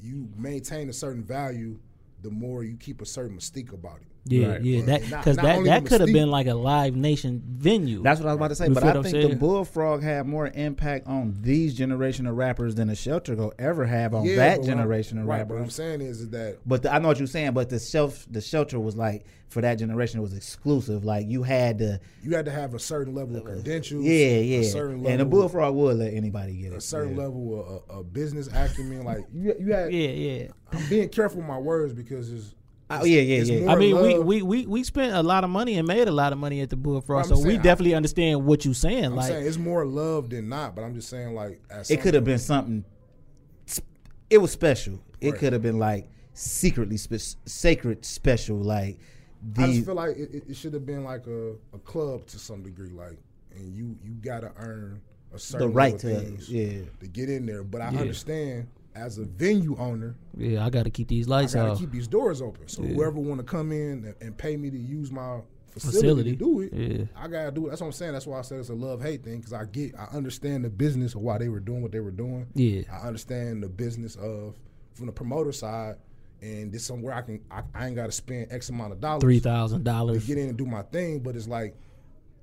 [0.00, 1.78] you maintain a certain value
[2.22, 4.15] the more you keep a certain mystique about it.
[4.28, 4.62] Yeah, Right.
[4.62, 4.80] yeah.
[4.80, 8.02] But That because that that could have been like a live nation venue.
[8.02, 8.68] That's what I was about to say.
[8.68, 9.36] But I what I'm think the?
[9.36, 14.14] Bullfrog had more impact on these generation of rappers than the Shelter Go ever have
[14.14, 15.52] on Yeah, that but I'm- generation of right, rappers.
[15.54, 17.52] What I'm saying is, is that But the, I know what you're saying.
[17.52, 21.04] But the shelf, the shelter was like for that generation it was exclusive.
[21.04, 24.04] Like you had to, you had to have a certain level of credentials.
[24.04, 24.62] yeah, A yeah.
[24.68, 26.76] certain level, And the bullfrog would let anybody get it.
[26.78, 27.22] a certain yeah.
[27.22, 29.04] level of, of business acumen.
[29.04, 29.92] Like you, you had.
[29.92, 30.48] yeah, yeah.
[30.72, 32.55] I'm being careful with my words because it's.
[32.88, 33.72] Oh, yeah, yeah, yeah.
[33.72, 36.32] I mean, we, we, we, we spent a lot of money and made a lot
[36.32, 39.06] of money at the Bullfrog, I'm so we saying, I- definitely understand what you're saying.
[39.06, 42.14] I'm like, saying it's more love than not, but I'm just saying like It could
[42.14, 42.84] have been something.
[44.30, 45.00] It was special.
[45.20, 48.56] It could have been like secretly spe- sacred special.
[48.56, 48.98] Like
[49.58, 52.38] I just feel like it, it- it should have been like a, a club to
[52.38, 53.18] some degree, like,
[53.56, 55.00] and you you got to earn
[55.34, 56.82] a certain the right to things yeah.
[57.00, 57.62] to get in there.
[57.64, 58.00] But I Yeah.
[58.00, 61.90] understand as a venue owner, Yeah, I got to keep these lights I gotta keep
[61.90, 62.68] these doors open.
[62.68, 62.94] So Yeah.
[62.94, 65.40] whoever want to come in and, and pay me to use my
[65.70, 66.30] facility, Facility.
[66.32, 67.04] to do it, Yeah.
[67.14, 67.70] I gotta do it.
[67.70, 68.12] That's what I'm saying.
[68.14, 70.70] That's why I said it's a love hate thing because I get, I understand the
[70.70, 72.46] business of why they were doing what they were doing.
[72.54, 72.82] Yeah.
[72.90, 74.56] I understand the business of
[74.94, 75.96] from the promoter side,
[76.40, 79.20] and this somewhere I can, I, I ain't got to spend X amount of dollars
[79.20, 81.20] Three thousand dollars to get in and do my thing.
[81.20, 81.74] But it's like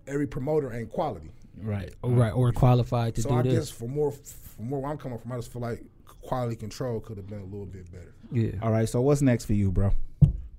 [0.07, 1.31] every promoter ain't quality.
[1.59, 1.93] Right.
[2.03, 3.51] Uh, right, or qualified to so do I this.
[3.51, 5.83] So I guess for more, for more where I'm coming from, I just feel like
[6.23, 8.13] quality control could have been a little bit better.
[8.31, 8.51] yeah.
[8.61, 8.87] All right.
[8.87, 9.91] So what's next for you, bro?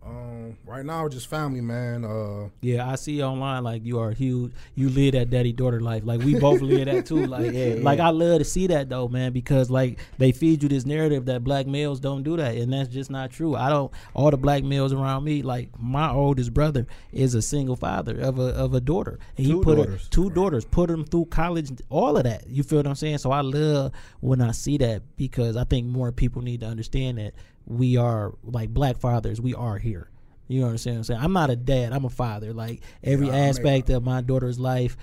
[0.06, 2.04] Um, right now, just family, man.
[2.04, 4.52] Uh, Yeah, I see online like you are huge.
[4.74, 6.02] You live that daddy daughter life.
[6.04, 7.24] Like we both live that too.
[7.34, 8.08] Like, Yeah, like yeah.
[8.08, 11.42] I love to see that though, man, because like they feed you this narrative that
[11.42, 13.54] black males don't do that, and that's just not true.
[13.56, 13.90] I don't.
[14.12, 18.38] All the black males around me, like my oldest brother, is a single father of
[18.38, 20.08] a of a daughter, and he Two put her- daughters.
[20.10, 22.46] two daughters, put them through college, all of that.
[22.46, 23.18] You feel what I'm saying?
[23.18, 27.16] So I love when I see that because I think more people need to understand
[27.16, 27.32] that
[27.66, 29.40] we are like black fathers.
[29.40, 30.08] We are here.
[30.48, 30.96] You know what I'm saying?
[30.98, 31.92] I'm saying I'm not a dad.
[31.92, 32.52] I'm a father.
[32.52, 34.96] Like every Yeah, aspect of my daughter's life.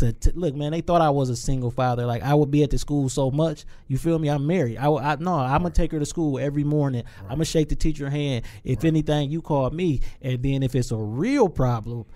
[0.00, 2.04] To, to look, man, they thought I was a single father.
[2.04, 3.64] Like I would be at the school so much.
[3.86, 4.26] You feel me?
[4.28, 4.76] I'm married.
[4.78, 7.04] I, I no, I'm gonna take her to school every morning.
[7.22, 8.44] I'm gonna shake the teacher hand.
[8.64, 12.06] If anything, you call me, and then if it's a real problem,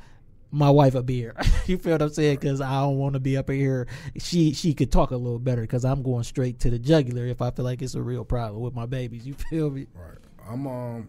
[0.51, 1.34] my wife a beer.
[1.66, 2.36] you feel what I'm saying?
[2.36, 3.86] Because I don't want to be up in here.
[4.18, 7.42] She she could talk a little better because I'm going straight to the jugular if
[7.42, 9.26] I feel like it's a real problem with my babies.
[9.26, 9.86] You feel me?
[9.94, 10.18] Right.
[10.49, 11.09] I'm um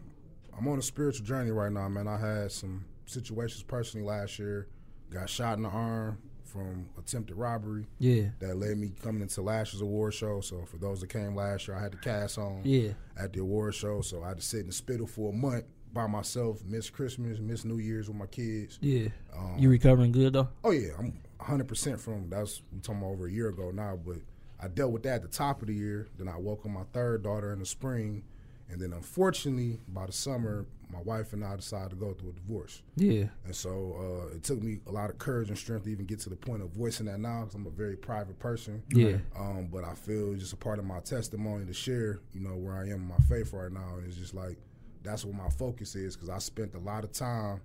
[0.58, 2.08] I'm on a spiritual journey right now, man.
[2.08, 4.68] I had some situations personally last year.
[5.10, 8.24] Got shot in the arm from attempted robbery Yeah.
[8.40, 10.42] that led me coming into last year's award show.
[10.42, 12.90] So for those that came last year, I had to cast on Yeah.
[13.18, 14.02] at the award show.
[14.02, 17.40] So I had to sit in the spittle for a month by myself, miss Christmas,
[17.40, 18.78] miss New Year's with my kids.
[18.82, 19.10] Yeah.
[19.36, 20.50] Um, You recovering good though?
[20.64, 23.98] Oh yeah, I'm 100 percent from that's we talking about over a year ago now.
[24.04, 24.18] But
[24.62, 26.08] I dealt with that at the top of the year.
[26.18, 28.24] Then I welcomed my third daughter in the spring,
[28.70, 32.34] and then unfortunately by the summer, my wife and I decided to go through a
[32.34, 32.82] divorce.
[32.96, 33.26] Yeah.
[33.46, 36.20] And so uh, it took me a lot of courage and strength to even get
[36.22, 38.82] to the point of voicing that now because I'm a very private person.
[38.92, 39.18] Yeah.
[39.38, 42.56] Um, but I feel it's just a part of my testimony to share, you know,
[42.56, 43.98] where I am in my faith right now.
[43.98, 44.58] And it's just like,
[45.04, 47.62] that's what my focus is because I spent a lot of time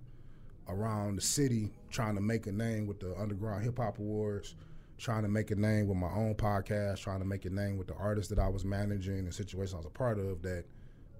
[0.68, 4.54] around the city trying to make a name with the Underground Hip Hop Awards,
[4.98, 7.88] trying to make a name with my own podcast, trying to make a name with
[7.88, 10.64] the artists that I was managing and situations I was a part of that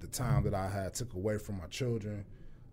[0.01, 2.25] the time that I had took away from my children,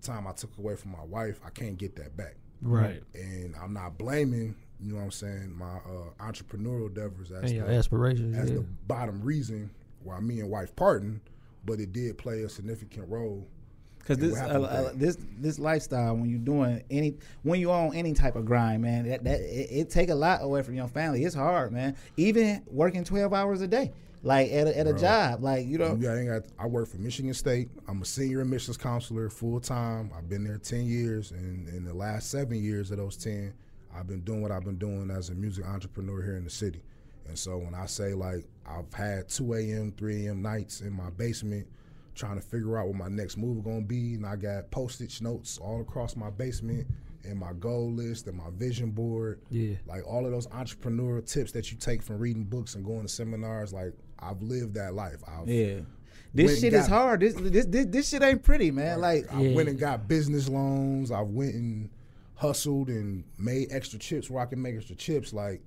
[0.01, 2.35] time I took away from my wife, I can't get that back.
[2.61, 3.01] Right.
[3.13, 7.59] And I'm not blaming, you know what I'm saying, my uh, entrepreneurial endeavors as, the,
[7.59, 8.37] aspirations.
[8.37, 8.57] as Yeah.
[8.57, 9.71] the bottom reason
[10.03, 11.21] why me and wife parting,
[11.65, 13.47] but it did play a significant role.
[13.99, 18.35] Because this uh, this this lifestyle when you're doing any when you on any type
[18.35, 21.23] of grind, man, that, that it, it take a lot away from your family.
[21.23, 21.95] It's hard, man.
[22.17, 23.91] Even working twelve hours a day,
[24.23, 24.99] like at a, at a Bro.
[24.99, 25.97] job, like you know.
[25.99, 27.69] Yeah, I, got, I work for Michigan State.
[27.87, 30.11] I'm a senior admissions counselor full time.
[30.17, 33.53] I've been there 10 years, and in the last seven years of those 10,
[33.95, 36.81] I've been doing what I've been doing as a music entrepreneur here in the city.
[37.31, 40.41] And so when I say like I've had 2 a.m., 3 a.m.
[40.41, 41.65] nights in my basement
[42.13, 45.21] trying to figure out what my next move is gonna be, and I got Post-it
[45.21, 46.85] notes all across my basement
[47.23, 49.39] and my goal list and my vision board.
[49.49, 49.75] Yeah.
[49.85, 53.07] Like all of those entrepreneurial tips that you take from reading books and going to
[53.07, 55.23] seminars, like I've lived that life.
[55.25, 55.79] I've Yeah,
[56.33, 56.89] this shit is it.
[56.89, 57.21] hard.
[57.21, 58.99] This this this, this shit ain't pretty, man.
[58.99, 59.55] Like I Yeah.
[59.55, 61.11] went and got business loans.
[61.11, 61.89] I went and
[62.35, 65.31] hustled and made extra chips where I can make extra chips.
[65.31, 65.61] Like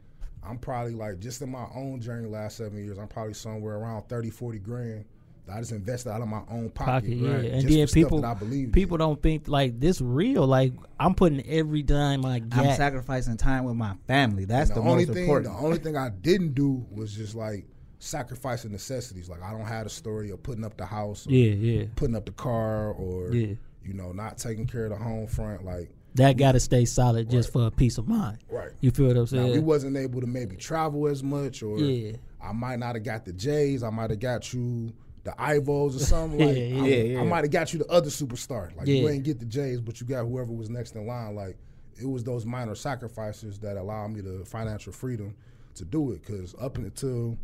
[0.47, 4.09] I'm probably like just in my own journey last seven years, I'm probably somewhere around
[4.09, 5.05] 30, 40 grand
[5.47, 6.87] that I just invested out of my own pocket.
[6.87, 10.01] Pocket, yeah, right, and just then people, that I believe people don't think like this
[10.01, 10.47] real.
[10.47, 14.45] Like I'm putting every dime I I'm sacrificing time with my family.
[14.45, 15.53] That's the, the, only most thing important.
[15.55, 17.67] the only thing I didn't do was just like
[17.99, 19.29] sacrificing necessities.
[19.29, 22.17] Like I don't have a story of putting up the house, or yeah, yeah, putting
[22.17, 23.55] up the car, or Yeah.
[23.85, 25.65] you know, not taking care of the home front.
[25.65, 28.39] Like that got to stay solid just for a peace of mind.
[28.49, 28.71] right.
[28.81, 29.53] You feel what I'm Now, saying?
[29.53, 32.17] we wasn't able to maybe travel as much, or Yeah.
[32.41, 33.83] I might not have got the J's.
[33.83, 34.93] I might have got you
[35.25, 36.39] the Ivos or something.
[36.47, 37.21] Like, Yeah, I, yeah, yeah.
[37.21, 38.77] I might have got you the other superstar.
[38.77, 41.35] Like you ain't get the J's, but you got whoever was next in line.
[41.35, 41.57] Like
[42.01, 45.35] it was those minor sacrifices that allowed me the financial freedom
[45.77, 46.21] to do it.
[46.25, 47.39] Because up until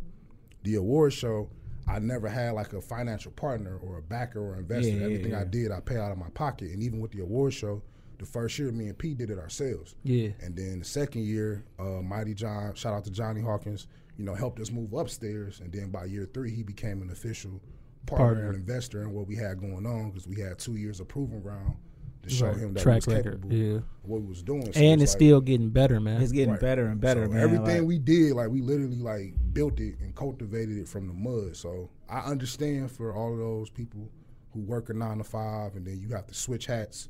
[0.63, 1.49] the award show,
[1.87, 4.91] I never had like a financial partner or a backer or investor.
[4.91, 6.69] Yeah, yeah, Everything I did, I pay out of my pocket.
[6.71, 7.81] And even with the award show,
[8.21, 9.95] the first year, me and Pete did it ourselves.
[10.03, 10.29] Yeah.
[10.41, 14.35] And then the second year, uh, Mighty John, shout out to Johnny Hawkins, you know,
[14.35, 15.59] helped us move upstairs.
[15.59, 17.59] And then by year three, he became an official
[18.05, 18.47] partner, Partner.
[18.49, 21.41] and investor in what we had going on because we had two years of proving
[21.41, 21.75] ground
[22.23, 22.57] to show Right.
[22.57, 23.41] him that track he was record.
[23.41, 24.71] capable Yeah, of what he was doing.
[24.73, 26.21] So and it's like- still getting better, man.
[26.21, 26.59] It's getting Right.
[26.61, 27.41] better and better, so man.
[27.41, 31.13] Everything Like, we did, like we literally like built it and cultivated it from the
[31.13, 31.55] mud.
[31.55, 34.09] So I understand for all of those people
[34.53, 37.07] who work a nine to five and then you have to switch hats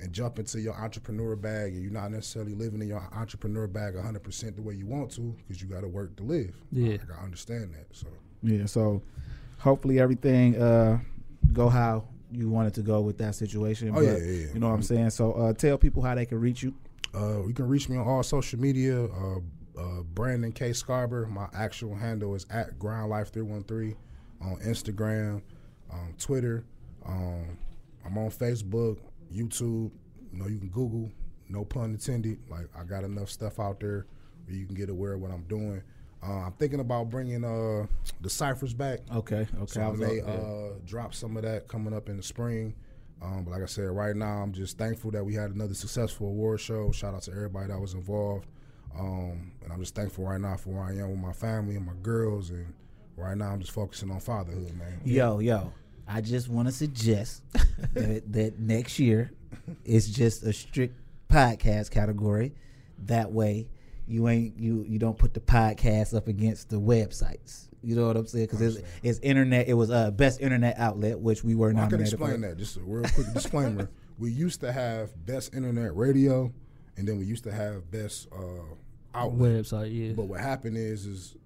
[0.00, 3.94] and jump into your entrepreneur bag and you're not necessarily living in your entrepreneur bag
[3.94, 6.54] 100% the way you want to because you got to work to live.
[6.70, 6.92] Yeah.
[6.92, 7.86] Like, I understand that.
[7.94, 8.06] So
[8.42, 9.02] Yeah, so
[9.58, 10.98] hopefully everything uh
[11.52, 13.90] go how you wanted to go with that situation.
[13.90, 14.52] Oh, but, yeah, yeah, yeah.
[14.54, 15.10] You know what I'm saying?
[15.10, 16.74] So uh tell people how they can reach you.
[17.14, 19.04] Uh, you can reach me on all social media.
[19.06, 19.38] Uh,
[19.78, 20.70] uh, Brandon K.
[20.70, 21.28] Scarber.
[21.28, 23.96] My actual handle is at Grind Life 313
[24.40, 25.40] on Instagram,
[25.90, 26.64] um, Twitter.
[27.06, 27.58] Um,
[28.04, 28.98] I'm on Facebook,
[29.32, 29.90] YouTube.
[30.32, 31.10] You know, you can Google.
[31.48, 32.38] No pun intended.
[32.50, 34.06] Like I got enough stuff out there
[34.46, 35.82] where you can get aware of what I'm doing.
[36.22, 37.86] Uh, I'm thinking about bringing uh,
[38.20, 39.00] the ciphers back.
[39.14, 39.66] Okay, okay.
[39.66, 42.74] So I may uh, uh, drop some of that coming up in the spring.
[43.22, 46.28] Um, but like I said, right now I'm just thankful that we had another successful
[46.28, 46.90] award show.
[46.92, 48.46] Shout out to everybody that was involved.
[48.98, 51.86] Um, and I'm just thankful right now for where I am with my family and
[51.86, 52.50] my girls.
[52.50, 52.72] And
[53.16, 55.00] right now I'm just focusing on fatherhood, man.
[55.04, 55.72] Yo, yo.
[56.08, 57.42] I just want to suggest
[57.94, 59.30] that, that next year
[59.84, 60.98] it's just a strict
[61.30, 62.54] podcast category.
[63.06, 63.68] That way,
[64.06, 67.68] you ain't you you don't put the podcast up against the websites.
[67.82, 68.46] You know what I'm saying?
[68.46, 69.68] Because it's, it's internet.
[69.68, 72.48] It was uh best internet outlet, which we were Well, I can explain for.
[72.48, 72.56] that.
[72.58, 73.88] Just a real quick disclaimer.
[74.18, 76.52] We used to have best internet radio,
[76.96, 78.74] and then we used to have best uh,
[79.14, 79.62] outlet.
[79.64, 80.12] Website, yeah.
[80.14, 81.36] But what happened is, is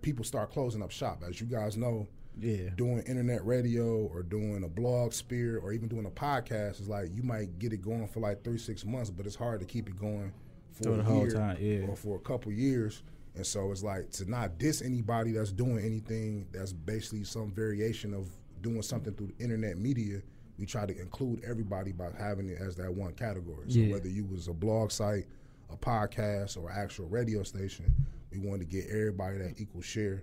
[0.00, 1.22] people start closing up shop.
[1.28, 2.06] As you guys know,
[2.40, 2.70] Yeah.
[2.76, 7.10] doing internet radio or doing a blog spear or even doing a podcast is like
[7.14, 9.88] you might get it going for like three six months, but it's hard to keep
[9.88, 10.32] it going
[10.72, 11.86] for Through a the whole year time, yeah.
[11.86, 13.02] or for a couple years.
[13.34, 18.12] And so it's like to not diss anybody that's doing anything that's basically some variation
[18.14, 18.28] of
[18.62, 20.22] doing something through the internet media.
[20.58, 23.70] We try to include everybody by having it as that one category.
[23.70, 23.92] So Yeah.
[23.92, 25.26] whether you was a blog site,
[25.70, 27.94] a podcast, or actual radio station,
[28.30, 30.22] we wanted to get everybody that equal share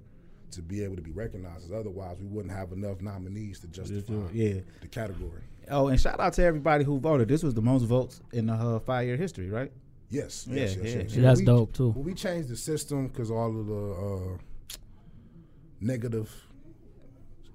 [0.52, 1.70] to be able to be recognized.
[1.70, 4.62] 'Cause Otherwise, we wouldn't have enough nominees to justify Yeah.
[4.82, 5.42] the category.
[5.70, 7.28] Oh, and shout out to everybody who voted.
[7.28, 9.72] This was the most votes in the uh, five year history, right?
[10.10, 11.02] Yes, Yeah, yes, yes, yeah.
[11.04, 11.16] yes.
[11.16, 11.90] Yeah, that's we, dope, too.
[11.90, 14.38] Well, we changed the system because all of the uh,
[15.82, 16.32] negative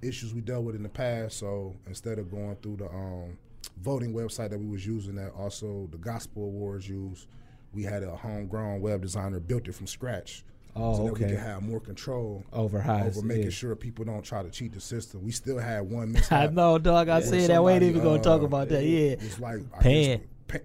[0.03, 1.39] issues we dealt with in the past.
[1.39, 3.37] So instead of going through the um,
[3.83, 7.27] voting website that we was using, that also the Gospel Awards used,
[7.73, 10.45] we had a homegrown web designer built it from scratch.
[10.77, 13.51] Oh, so that we can have more control Over how over it's- making yeah.
[13.51, 15.23] sure people don't try to cheat the system.
[15.23, 17.09] We still had one I know, dog.
[17.09, 17.63] I where said that.
[17.63, 18.85] We ain't even gonna talk uh, about that.
[18.85, 19.11] Yeah.
[19.13, 20.19] It's like I Paying.
[20.19, 20.61] guess, pay,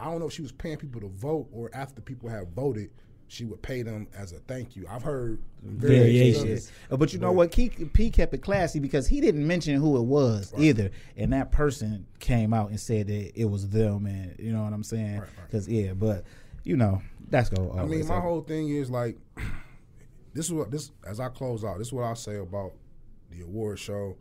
[0.00, 2.90] I don't know if she was paying people to vote or after people have voted,
[3.30, 4.86] she would pay them as a thank you.
[4.90, 6.36] I've heard variations.
[6.38, 6.66] of Variations.
[6.68, 6.72] it.
[6.92, 7.52] Uh, But you know what?
[7.52, 11.52] P, P kept it classy because he didn't mention who it was either, and that
[11.52, 15.18] person came out and said that it was them, and you know what I'm saying?
[15.18, 15.46] Right, right.
[15.46, 16.24] Because yeah, but
[16.64, 17.74] you know that's go.
[17.78, 19.18] I mean, my whole thing is like,
[20.34, 21.78] this is what this as I close out.
[21.78, 22.72] This is what I say about
[23.30, 24.16] the award show,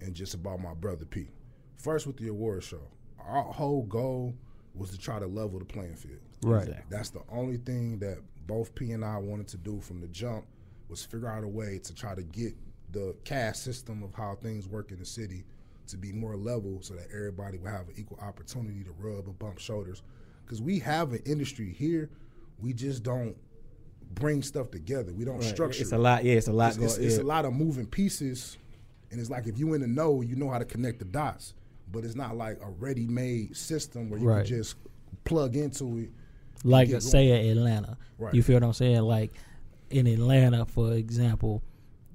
[0.00, 1.28] and just about my brother P.
[1.76, 2.82] First with the award show,
[3.18, 4.34] our whole goal
[4.74, 6.20] was to try to level the playing field.
[6.42, 6.68] Right.
[6.88, 10.46] That's the only thing that both P and I wanted to do from the jump
[10.88, 12.54] was figure out a way to try to get
[12.92, 15.44] the caste system of how things work in the city
[15.88, 19.38] to be more level so that everybody will have an equal opportunity to rub and
[19.38, 20.02] bump shoulders.
[20.44, 22.10] Because we have an industry here,
[22.58, 23.36] we just don't
[24.14, 25.12] bring stuff together.
[25.12, 25.82] We don't structure.
[25.82, 26.24] It's a lot.
[26.24, 26.74] Yeah, it's a lot.
[26.76, 27.22] It's, it's, it's yeah.
[27.22, 28.56] a lot of moving pieces,
[29.10, 31.54] and it's like if you in the know, you know how to connect the dots.
[31.90, 34.44] But it's not like a ready-made system where you Right.
[34.44, 34.76] can just
[35.24, 36.10] plug into it.
[36.64, 37.96] like say at Atlanta.
[38.18, 38.34] Right.
[38.34, 39.00] You feel what I'm saying?
[39.02, 39.32] Like
[39.88, 41.62] in Atlanta, for example,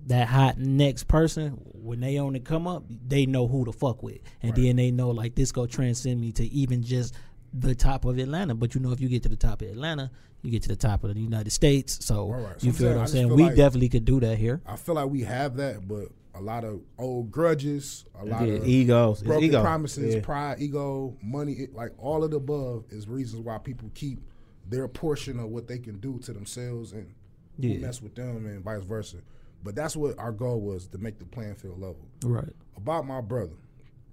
[0.06, 4.20] that hot next person when they only come up, they know who to fuck with,
[4.44, 4.64] and Right.
[4.64, 7.16] then they know like this go transcend me to even just
[7.54, 8.56] the top of Atlanta.
[8.56, 10.10] But you know, if you get to the top of Atlanta,
[10.42, 12.04] you get to the top of the United States.
[12.06, 13.30] So Right, you feel what I'm saying?
[13.30, 14.62] We like- definitely could do that here.
[14.66, 18.56] I feel like we have that, but a lot of old grudges, a lot Yeah,
[18.56, 19.62] of egos, broken ego.
[19.62, 20.22] promises, Yeah.
[20.22, 24.20] pride, ego, money, it, like all of the above is reasons why people keep
[24.68, 27.14] their portion of what they can do to themselves and
[27.60, 27.78] Yeah.
[27.78, 29.18] mess with them and vice versa.
[29.64, 32.08] But that's what our goal was to make the playing field level.
[32.26, 32.50] Right.
[32.76, 33.54] About my brother,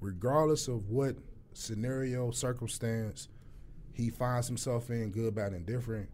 [0.03, 1.17] regardless of what
[1.55, 3.29] scenario, circumstance
[4.01, 6.09] he finds himself in, good, bad, and different,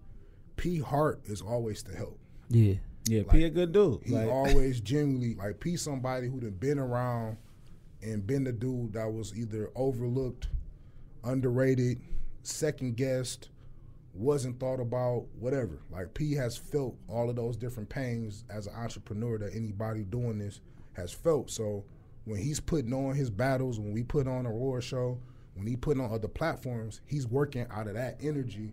[0.57, 2.19] P Hart is always to help.
[2.49, 2.75] Yeah.
[3.09, 4.01] Yeah, P a good dude.
[4.05, 7.37] He Like, always genuinely like P somebody who done been around
[8.03, 10.49] and been the dude that was either overlooked,
[11.23, 12.01] underrated,
[12.43, 13.51] second guessed,
[14.13, 15.83] wasn't thought about, whatever.
[15.91, 20.39] Like P has felt all of those different pains as an entrepreneur that anybody doing
[20.39, 20.61] this
[20.95, 21.51] has felt.
[21.51, 21.85] So
[22.25, 25.21] when he's putting on his battles, when we put on a war show,
[25.57, 28.73] when he putting on other platforms, he's working out of that energy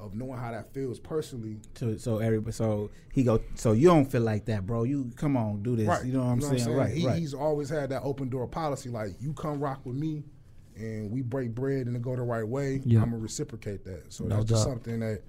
[0.00, 1.58] of knowing how that feels personally.
[1.74, 4.84] So so everybody so he go so you don't feel like that, bro.
[4.84, 5.86] You come on, do this.
[5.86, 6.04] Right.
[6.04, 6.76] You know what I'm saying?
[6.76, 7.18] Right, He, right.
[7.18, 8.88] He's always had that open door policy.
[8.88, 10.24] Like you come rock with me,
[10.76, 12.80] and we break bread and it go the right way.
[12.84, 13.00] Yeah.
[13.00, 14.12] I'm gonna reciprocate that.
[14.12, 15.22] So No that's just something that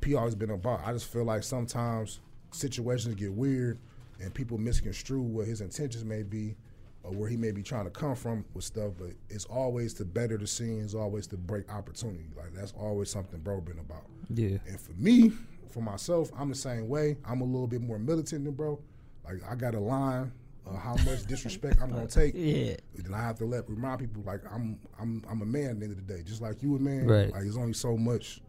[0.00, 0.80] P always been about.
[0.84, 2.20] I just feel like sometimes
[2.52, 3.78] situations get weird,
[4.20, 6.56] and people misconstrue what his intentions may be.
[7.02, 10.04] Or where he may be trying to come from with stuff, but it's always to
[10.04, 10.82] better the scene.
[10.82, 12.26] It's always to break opportunity.
[12.36, 14.04] Like that's always something bro been about.
[14.28, 14.58] Yeah.
[14.66, 15.32] And for me,
[15.70, 17.16] for myself, I'm the same way.
[17.24, 18.78] I'm a little bit more militant than bro.
[19.24, 20.30] Like I got a line
[20.66, 22.34] of how much disrespect I'm gonna take.
[22.34, 22.76] Yeah.
[22.94, 25.84] Then I have to let remind people like I'm I'm I'm a man at the
[25.86, 27.06] end of the day, just like you a man.
[27.06, 27.32] Right.
[27.32, 28.40] Like there's only so much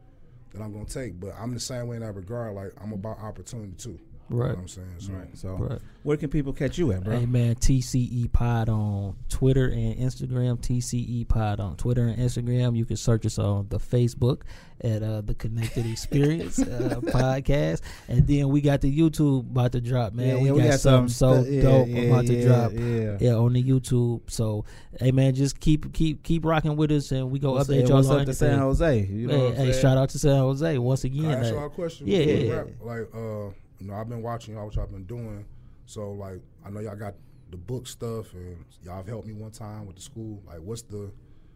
[0.52, 2.54] that I'm gonna take, but I'm the same way in that regard.
[2.54, 3.99] Like I'm about opportunity too.
[4.32, 4.50] You know Right.
[4.56, 4.88] what I'm saying?
[5.00, 5.28] So right.
[5.38, 5.80] So Right.
[6.04, 7.20] where can people catch you at, bro?
[7.20, 10.60] Hey man, TCE Pod on Twitter and Instagram.
[10.62, 12.76] TCE Pod on Twitter and Instagram.
[12.78, 14.42] You can search us on the Facebook
[14.84, 19.82] at uh, the Connected Experience uh, podcast, and then we got the YouTube about to
[19.82, 20.14] drop.
[20.14, 22.72] Man, we, got, something so stu- yeah, dope yeah, about to yeah, drop.
[22.74, 23.18] Yeah.
[23.20, 24.22] Yeah, on the YouTube.
[24.28, 24.66] So,
[25.00, 27.98] hey man, just keep keep keep rocking with us, and we go What's, update y'all
[27.98, 28.58] what's on up to San.
[28.60, 29.06] Jose?
[29.06, 31.26] You know Hey, what I'm hey, shout out to San Jose once Can again.
[31.26, 32.08] I ask y'all a question?
[32.08, 32.54] yeah, yeah.
[32.54, 32.68] wrap?
[32.82, 33.50] Like, uh,
[33.82, 35.46] you know, I've been watching y'all, what y'all been doing.
[35.88, 37.16] So, like, I know y'all got
[37.50, 40.42] the book stuff, and y'all have helped me one time with the school.
[40.46, 41.12] Like, what's the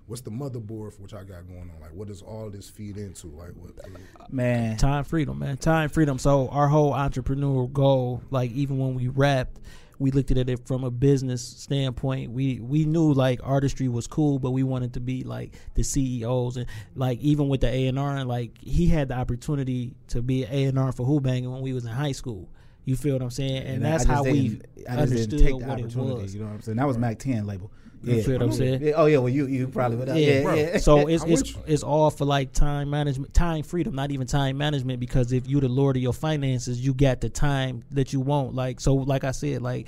[0.08, 1.80] what's the motherboard for what y'all got going on?
[1.80, 3.28] Like, what does all this feed into?
[3.28, 3.72] Like, what?
[3.84, 5.58] Uh, man, time freedom, man.
[5.58, 6.18] Time freedom.
[6.18, 9.60] So our whole entrepreneurial goal, like even when we rapped,
[10.00, 12.32] we looked at it from a business standpoint.
[12.32, 16.58] We we knew like artistry was cool, but we wanted to be like the CEOs
[16.58, 20.44] and like even with the A and R, like he had the opportunity to be
[20.44, 22.50] A and R for Hoo-Bangin' when we was in high school.
[22.86, 23.64] You feel what I'm saying?
[23.66, 26.34] And, I that's just how we I just understood take the what it was.
[26.34, 26.78] You know what I'm saying?
[26.78, 27.72] That was Mack 10 label.
[28.04, 28.24] You Yeah.
[28.24, 28.82] feel what I'm saying?
[28.84, 30.08] Yeah, Oh yeah, well you you probably would.
[30.10, 30.78] Yeah, Yeah, yeah.
[30.78, 31.62] So it's it's you.
[31.66, 35.00] it's all for like time management, time freedom, not even time management.
[35.00, 38.54] Because if you the lord of your finances, you got the time that you want.
[38.54, 39.88] Like so, like I said, like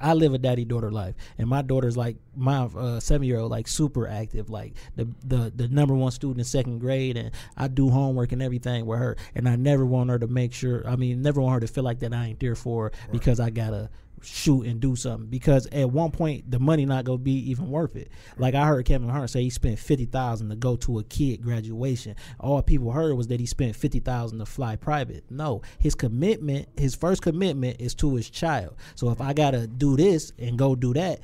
[0.00, 3.50] I live a daddy daughter life, and my daughter's like my uh, seven year old,
[3.50, 7.68] like super active, like the the the number one student in second grade, and I
[7.68, 10.86] do homework and everything with her, and I never want her to make sure.
[10.86, 13.40] I mean, never want her to feel like that I ain't there for her because
[13.40, 13.90] I gotta
[14.26, 17.96] shoot and do something because at one point the money not gonna be even worth
[17.96, 18.10] it.
[18.36, 21.42] Like I heard Kevin Hart say he spent fifty thousand to go to a kid
[21.42, 22.16] graduation.
[22.40, 25.24] All people heard was that he spent fifty thousand to fly private.
[25.30, 28.76] No, his commitment, his first commitment is to his child.
[28.94, 31.20] So if I gotta do this and go do that,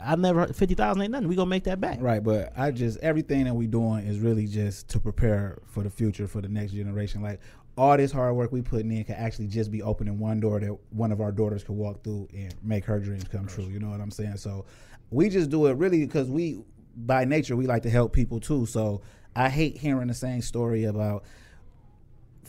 [0.00, 1.28] I never fifty thousand ain't nothing.
[1.28, 1.98] We gonna make that back.
[2.00, 5.90] Right, but I just everything that we doing is really just to prepare for the
[5.90, 7.20] future for the next generation.
[7.20, 7.40] Like
[7.78, 10.76] all this hard work we putting in can actually just be opening one door that
[10.90, 13.64] one of our daughters can walk through and make her dreams come true.
[13.64, 14.36] You know what I'm saying?
[14.36, 14.66] So
[15.10, 16.62] we just do it really because we
[16.96, 18.66] by nature we like to help people too.
[18.66, 19.02] So
[19.36, 21.24] I hate hearing the same story about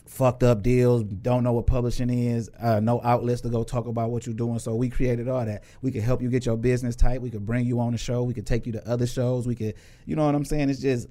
[0.07, 4.09] fucked up deals, don't know what publishing is, uh, no outlets to go talk about
[4.09, 4.57] what you're doing.
[4.57, 5.63] So we created all that.
[5.83, 7.21] We could help you get your business tight.
[7.21, 8.23] We could bring you on the show.
[8.23, 9.45] We could take you to other shows.
[9.45, 9.75] We could,
[10.07, 10.71] you know what I'm saying?
[10.71, 11.09] It's just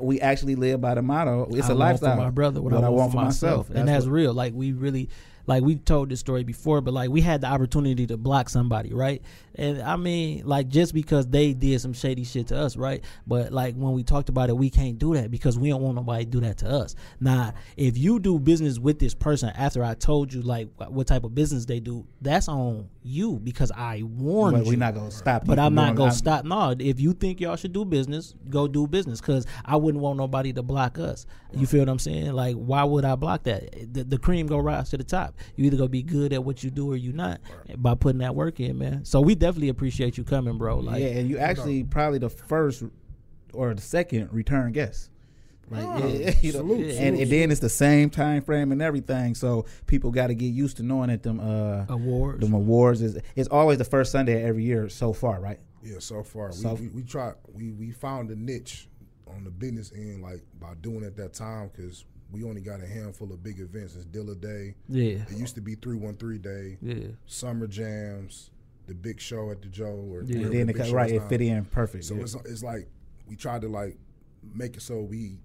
[0.00, 1.48] we actually live by the motto.
[1.50, 2.16] It's I a want lifestyle.
[2.16, 2.60] for my brother.
[2.62, 4.34] What, I, want for myself, and that's what- real.
[4.34, 5.08] Like we really,
[5.46, 8.92] like we told this story before, but like we had the opportunity to block somebody,
[8.92, 9.22] right?
[9.58, 13.02] And I mean, like just because they did some shady shit to us, right?
[13.26, 15.96] But like when we talked about it, we can't do that because we don't want
[15.96, 16.94] nobody to do that to us.
[17.20, 21.08] Now, if you do business with this person after I told you like wh- what
[21.08, 24.70] type of business they do, that's on you because I warned But you.
[24.70, 25.44] we're not gonna stop.
[25.44, 26.44] But I'm not gonna I'm- stop.
[26.44, 29.20] No, if you think y'all should do business, go do business.
[29.20, 31.26] Cause I wouldn't want nobody to block us.
[31.52, 32.32] You feel what I'm saying?
[32.32, 33.92] Like, why would I block that?
[33.92, 35.34] The, the cream go rise to the top.
[35.56, 37.40] You either gonna be good at what you do or you not
[37.78, 39.04] by putting that work in, man.
[39.04, 40.78] So we definitely appreciate you coming, bro.
[40.78, 42.82] Like, yeah, and you actually probably the first
[43.52, 45.10] or the second return guest.
[45.70, 48.72] Like, Oh, yeah, you know, salute, and, salute, and then it's the same time frame
[48.72, 49.34] and everything.
[49.34, 52.40] So people got to get used to knowing that them uh awards.
[52.40, 55.58] them awards is it's always the first Sunday of every year so far, right?
[55.82, 58.88] Yeah, so far So- we, we we try we we found a niche
[59.26, 62.86] on the business end like by doing it that time because we only got a
[62.86, 63.94] handful of big events.
[63.94, 64.74] It's Dilla Day.
[64.88, 67.08] Yeah, It used to be three one three day, yeah.
[67.26, 68.50] summer jams,
[68.88, 70.36] the big show at the Joe, or Yeah.
[70.36, 72.04] And then the it, big cut- show right, it fit in perfect.
[72.04, 72.22] So yeah.
[72.22, 72.88] it's it's like
[73.28, 73.96] we tried to like
[74.54, 75.38] make it so we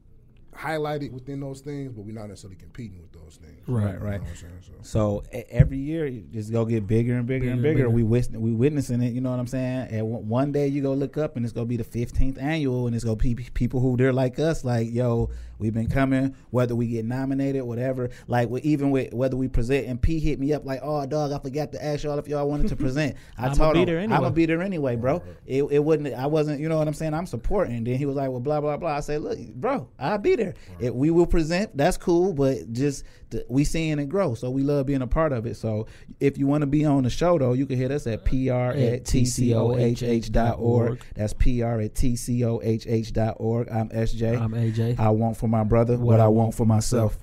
[0.56, 3.62] highlighted within those things, but we're not necessarily competing with those things.
[3.68, 4.14] Right, You right.
[4.22, 4.54] know what I'm saying?
[4.82, 7.78] So, So every year, you just go get bigger and bigger, and Bigger and bigger.
[7.86, 7.90] bigger.
[7.90, 9.14] We wis- we witnessing it.
[9.14, 9.88] You know what I'm saying?
[9.92, 12.88] And one one day you go look up, and it's gonna be the 15th annual,
[12.88, 15.30] and it's gonna be people who they're like us, like yo,
[15.60, 18.10] we've been coming, whether we get nominated, whatever.
[18.28, 21.32] Like we, even with whether we present, and P hit me up like, oh dog,
[21.32, 23.16] I forgot to ask y'all if y'all wanted to present.
[23.38, 24.20] I I'ma told be him there I'm anyway.
[24.20, 25.22] gonna be there anyway, bro.
[25.46, 26.14] It, it wouldn't.
[26.14, 26.60] I wasn't.
[26.60, 27.14] You know what I'm saying?
[27.14, 27.84] I'm supporting.
[27.84, 28.98] Then he was like, well, blah blah blah.
[28.98, 30.43] I said, look, bro, I'll be there.
[30.80, 31.76] If we will present.
[31.76, 35.32] That's cool, but just th- we seeing it grow, so we love being a part
[35.32, 35.56] of it.
[35.58, 35.88] So
[36.20, 38.32] if you want to be on the show, though, you can hit us at pr
[38.52, 41.04] at tcohh dot org.
[41.16, 41.50] That's pr
[41.82, 43.70] at tcohh dot org.
[43.70, 44.40] I'm SJ.
[44.40, 45.00] I'm AJ.
[45.00, 47.18] I want for my brother what I want for myself.